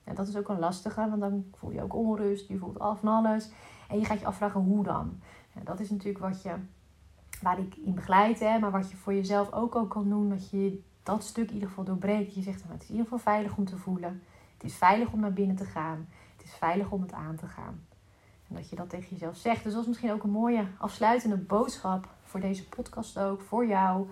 En 0.04 0.14
dat 0.14 0.28
is 0.28 0.36
ook 0.36 0.48
een 0.48 0.58
lastige, 0.58 1.08
want 1.08 1.20
dan 1.20 1.44
voel 1.54 1.70
je 1.70 1.82
ook 1.82 1.94
onrust, 1.94 2.48
je 2.48 2.58
voelt 2.58 2.78
af 2.78 3.00
van 3.00 3.08
alles. 3.08 3.50
En 3.88 3.98
je 3.98 4.04
gaat 4.04 4.20
je 4.20 4.26
afvragen 4.26 4.60
hoe 4.60 4.84
dan. 4.84 5.20
dat 5.64 5.80
is 5.80 5.90
natuurlijk 5.90 6.24
wat 6.24 6.42
je, 6.42 6.54
waar 7.42 7.58
ik 7.58 7.76
in 7.76 7.94
begeleid, 7.94 8.40
hè, 8.40 8.58
maar 8.58 8.70
wat 8.70 8.90
je 8.90 8.96
voor 8.96 9.14
jezelf 9.14 9.52
ook 9.52 9.74
al 9.74 9.86
kan 9.86 10.08
doen. 10.08 10.28
Dat 10.28 10.50
je 10.50 10.82
dat 11.02 11.24
stuk 11.24 11.48
in 11.48 11.54
ieder 11.54 11.68
geval 11.68 11.84
doorbreekt. 11.84 12.34
Je 12.34 12.42
zegt, 12.42 12.60
nou, 12.60 12.72
het 12.72 12.82
is 12.82 12.88
in 12.88 12.94
ieder 12.94 13.10
geval 13.10 13.32
veilig 13.32 13.56
om 13.56 13.64
te 13.64 13.76
voelen. 13.76 14.22
Het 14.54 14.64
is 14.64 14.74
veilig 14.74 15.12
om 15.12 15.20
naar 15.20 15.32
binnen 15.32 15.56
te 15.56 15.64
gaan 15.64 16.06
is 16.44 16.54
veilig 16.54 16.90
om 16.90 17.02
het 17.02 17.12
aan 17.12 17.36
te 17.36 17.46
gaan. 17.46 17.86
En 18.48 18.54
dat 18.54 18.70
je 18.70 18.76
dat 18.76 18.88
tegen 18.88 19.08
jezelf 19.10 19.36
zegt. 19.36 19.64
Dus 19.64 19.72
dat 19.72 19.82
is 19.82 19.88
misschien 19.88 20.12
ook 20.12 20.22
een 20.22 20.30
mooie 20.30 20.66
afsluitende 20.78 21.36
boodschap 21.36 22.08
voor 22.22 22.40
deze 22.40 22.68
podcast 22.68 23.18
ook. 23.18 23.40
Voor 23.40 23.66
jou. 23.66 24.08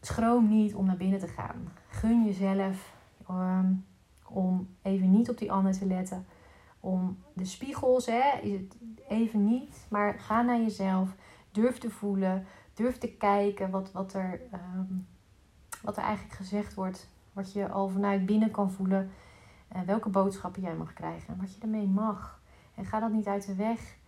Schroom 0.00 0.48
niet 0.48 0.74
om 0.74 0.86
naar 0.86 0.96
binnen 0.96 1.20
te 1.20 1.28
gaan. 1.28 1.72
Gun 1.88 2.24
jezelf 2.24 2.94
um, 3.30 3.86
om 4.32 4.68
even 4.82 5.10
niet 5.10 5.30
op 5.30 5.38
die 5.38 5.52
ander 5.52 5.72
te 5.72 5.86
letten. 5.86 6.26
Om 6.80 7.18
de 7.32 7.44
spiegels, 7.44 8.06
hè, 8.06 8.38
is 8.42 8.52
het 8.52 8.76
even 9.08 9.44
niet. 9.44 9.86
Maar 9.88 10.18
ga 10.18 10.42
naar 10.42 10.60
jezelf. 10.60 11.14
Durf 11.52 11.78
te 11.78 11.90
voelen. 11.90 12.46
Durf 12.74 12.98
te 12.98 13.12
kijken 13.12 13.70
wat, 13.70 13.92
wat, 13.92 14.12
er, 14.12 14.40
ehm, 14.50 14.94
wat 15.82 15.96
er 15.96 16.02
eigenlijk 16.02 16.34
gezegd 16.34 16.74
wordt. 16.74 17.08
Wat 17.32 17.52
je 17.52 17.68
al 17.68 17.88
vanuit 17.88 18.26
binnen 18.26 18.50
kan 18.50 18.70
voelen 18.70 19.10
en 19.68 19.86
welke 19.86 20.08
boodschappen 20.08 20.62
jij 20.62 20.74
mag 20.74 20.92
krijgen 20.92 21.34
en 21.34 21.40
wat 21.40 21.54
je 21.54 21.60
ermee 21.60 21.86
mag. 21.86 22.40
En 22.74 22.84
ga 22.84 23.00
dat 23.00 23.12
niet 23.12 23.26
uit 23.26 23.46
de 23.46 23.54
weg. 23.54 23.98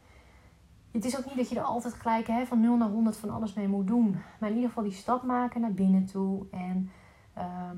Het 0.90 1.04
is 1.04 1.18
ook 1.18 1.24
niet 1.24 1.36
dat 1.36 1.48
je 1.48 1.56
er 1.56 1.64
altijd 1.64 1.94
gelijk 1.94 2.26
hè, 2.26 2.46
van 2.46 2.60
0 2.60 2.76
naar 2.76 2.88
100 2.88 3.16
van 3.16 3.30
alles 3.30 3.54
mee 3.54 3.68
moet 3.68 3.86
doen. 3.86 4.16
Maar 4.40 4.48
in 4.48 4.54
ieder 4.54 4.68
geval 4.68 4.84
die 4.84 4.92
stap 4.92 5.22
maken 5.22 5.60
naar 5.60 5.72
binnen 5.72 6.04
toe. 6.04 6.46
En 6.50 6.90
ehm, 7.34 7.76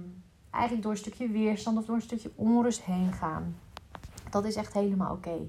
eigenlijk 0.54 0.82
door 0.82 0.92
een 0.92 0.98
stukje 0.98 1.28
weerstand 1.28 1.78
of 1.78 1.84
door 1.84 1.94
een 1.94 2.02
stukje 2.02 2.32
onrust 2.34 2.82
heen 2.82 3.12
gaan. 3.12 3.56
Dat 4.30 4.44
is 4.44 4.56
echt 4.56 4.72
helemaal 4.72 5.12
oké. 5.12 5.48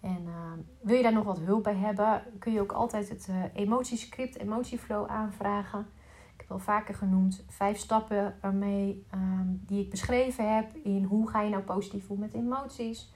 En 0.00 0.26
ehm, 0.26 0.58
wil 0.80 0.96
je 0.96 1.02
daar 1.02 1.12
nog 1.12 1.24
wat 1.24 1.38
hulp 1.38 1.62
bij 1.62 1.74
hebben, 1.74 2.22
kun 2.38 2.52
je 2.52 2.60
ook 2.60 2.72
altijd 2.72 3.08
het 3.08 3.26
uh, 3.30 3.42
emotiescript, 3.54 4.38
emotieflow 4.38 5.06
aanvragen. 5.08 5.86
Ik 6.34 6.40
heb 6.40 6.50
al 6.50 6.58
vaker 6.58 6.94
genoemd, 6.94 7.44
vijf 7.48 7.78
stappen 7.78 8.36
waarmee, 8.40 9.06
ehm, 9.10 9.46
die 9.48 9.80
ik 9.80 9.90
beschreven 9.90 10.54
heb 10.54 10.76
in 10.76 11.04
hoe 11.04 11.28
ga 11.28 11.42
je 11.42 11.50
nou 11.50 11.62
positief 11.62 12.10
om 12.10 12.18
met 12.18 12.34
emoties. 12.34 13.12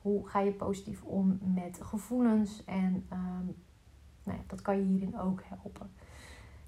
Hoe 0.00 0.28
ga 0.28 0.40
je 0.40 0.52
positief 0.52 1.02
om 1.02 1.38
met 1.54 1.78
gevoelens. 1.82 2.64
En 2.64 3.06
ehm, 3.08 3.44
nou 4.24 4.38
ja, 4.38 4.44
dat 4.46 4.62
kan 4.62 4.76
je 4.76 4.84
hierin 4.84 5.18
ook 5.18 5.42
helpen. 5.44 5.90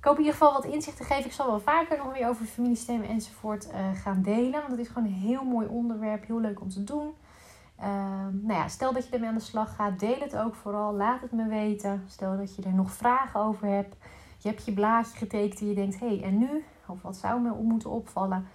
Hoop 0.06 0.18
in 0.18 0.24
ieder 0.24 0.38
geval 0.38 0.52
wat 0.52 0.64
inzicht 0.64 0.96
te 0.96 1.04
geven. 1.04 1.24
Ik 1.24 1.32
zal 1.32 1.46
wel 1.46 1.60
vaker 1.60 1.98
nog 1.98 2.12
weer 2.12 2.28
over 2.28 2.44
familiesystemen 2.44 3.08
enzovoort 3.08 3.68
uh, 3.72 3.94
gaan 3.94 4.22
delen. 4.22 4.52
Want 4.52 4.70
het 4.70 4.78
is 4.78 4.88
gewoon 4.88 5.08
een 5.08 5.14
heel 5.14 5.44
mooi 5.44 5.66
onderwerp. 5.66 6.26
Heel 6.26 6.40
leuk 6.40 6.60
om 6.60 6.68
te 6.68 6.84
doen. 6.84 7.14
Ehm, 7.76 8.46
nou 8.46 8.52
ja, 8.52 8.68
stel 8.68 8.92
dat 8.92 9.06
je 9.06 9.12
ermee 9.12 9.28
aan 9.28 9.34
de 9.34 9.40
slag 9.40 9.74
gaat. 9.74 9.98
Deel 9.98 10.20
het 10.20 10.36
ook 10.36 10.54
vooral. 10.54 10.94
Laat 10.94 11.20
het 11.20 11.32
me 11.32 11.48
weten. 11.48 12.04
Stel 12.06 12.36
dat 12.36 12.56
je 12.56 12.62
er 12.62 12.74
nog 12.74 12.90
vragen 12.90 13.40
over 13.40 13.68
hebt. 13.68 13.96
Je 14.38 14.48
hebt 14.48 14.64
je 14.64 14.72
blaadje 14.72 15.16
getekend 15.16 15.60
en 15.60 15.66
je 15.66 15.74
denkt, 15.74 16.00
hé, 16.00 16.06
hey, 16.06 16.22
en 16.22 16.38
nu? 16.38 16.64
Of 16.86 17.02
wat 17.02 17.16
zou 17.16 17.40
me 17.40 17.62
moeten 17.62 17.90
opvallen? 17.90 18.46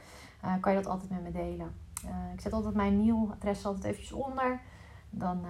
Uh, 0.45 0.53
kan 0.59 0.73
je 0.73 0.81
dat 0.81 0.91
altijd 0.91 1.09
met 1.09 1.23
me 1.23 1.31
delen. 1.31 1.75
Uh, 2.05 2.33
ik 2.33 2.41
zet 2.41 2.53
altijd 2.53 2.75
mijn 2.75 2.97
mailadres 2.97 3.65
altijd 3.65 3.85
eventjes 3.85 4.11
onder. 4.11 4.61
Dan 5.09 5.45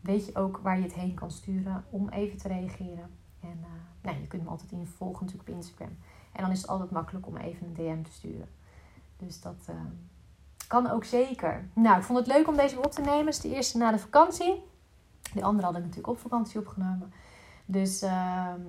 weet 0.00 0.26
je 0.26 0.36
ook 0.36 0.60
waar 0.62 0.76
je 0.76 0.82
het 0.82 0.94
heen 0.94 1.14
kan 1.14 1.30
sturen 1.30 1.84
om 1.90 2.08
even 2.08 2.38
te 2.38 2.48
reageren. 2.48 3.10
En 3.40 3.64
nou, 4.04 4.20
je 4.20 4.26
kunt 4.26 4.42
me 4.42 4.48
altijd 4.48 4.72
in 4.72 4.86
volgen 4.86 5.24
natuurlijk 5.24 5.50
op 5.50 5.54
Instagram. 5.54 5.96
En 6.32 6.42
dan 6.42 6.50
is 6.50 6.60
het 6.60 6.70
altijd 6.70 6.90
makkelijk 6.90 7.26
om 7.26 7.36
even 7.36 7.66
een 7.66 7.74
DM 7.74 8.02
te 8.02 8.12
sturen. 8.12 8.48
Dus 9.16 9.40
dat 9.40 9.68
kan 10.68 10.90
ook 10.90 11.04
zeker. 11.04 11.68
Nou, 11.74 11.98
ik 11.98 12.04
vond 12.04 12.18
het 12.18 12.28
leuk 12.28 12.48
om 12.48 12.56
deze 12.56 12.78
op 12.78 12.92
te 12.92 13.00
nemen. 13.00 13.26
Het 13.26 13.34
is 13.34 13.40
de 13.40 13.54
eerste 13.54 13.78
na 13.78 13.90
de 13.90 13.98
vakantie. 13.98 14.62
De 15.34 15.42
andere 15.42 15.66
had 15.66 15.76
ik 15.76 15.82
natuurlijk 15.82 16.08
op 16.08 16.18
vakantie 16.18 16.60
opgenomen. 16.60 17.12
Dus 17.64 18.02
ehm, 18.02 18.60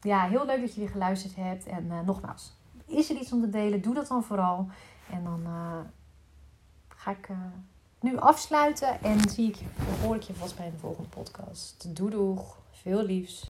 ja, 0.00 0.28
heel 0.28 0.46
leuk 0.46 0.60
dat 0.60 0.74
je 0.74 0.80
weer 0.80 0.90
geluisterd 0.90 1.36
hebt. 1.36 1.66
En 1.66 1.84
uh, 1.84 2.00
nogmaals, 2.00 2.52
is 2.86 3.10
er 3.10 3.16
iets 3.16 3.32
om 3.32 3.40
te 3.40 3.50
delen? 3.50 3.82
Doe 3.82 3.94
dat 3.94 4.08
dan 4.08 4.24
vooral. 4.24 4.68
En 5.10 5.24
dan 5.24 5.40
uh, 5.44 5.78
ga 6.88 7.10
ik 7.10 7.28
nu 8.00 8.16
afsluiten. 8.16 9.02
En 9.02 9.28
zie 9.28 9.48
ik 9.48 9.54
je, 9.54 9.64
hoor 10.02 10.14
ik 10.16 10.22
je 10.22 10.34
vast 10.34 10.56
bij 10.56 10.66
een 10.66 10.78
volgende 10.78 11.08
podcast. 11.08 11.96
Doei 11.96 12.10
doeg. 12.10 12.62
Veel 12.70 13.04
liefs. 13.04 13.42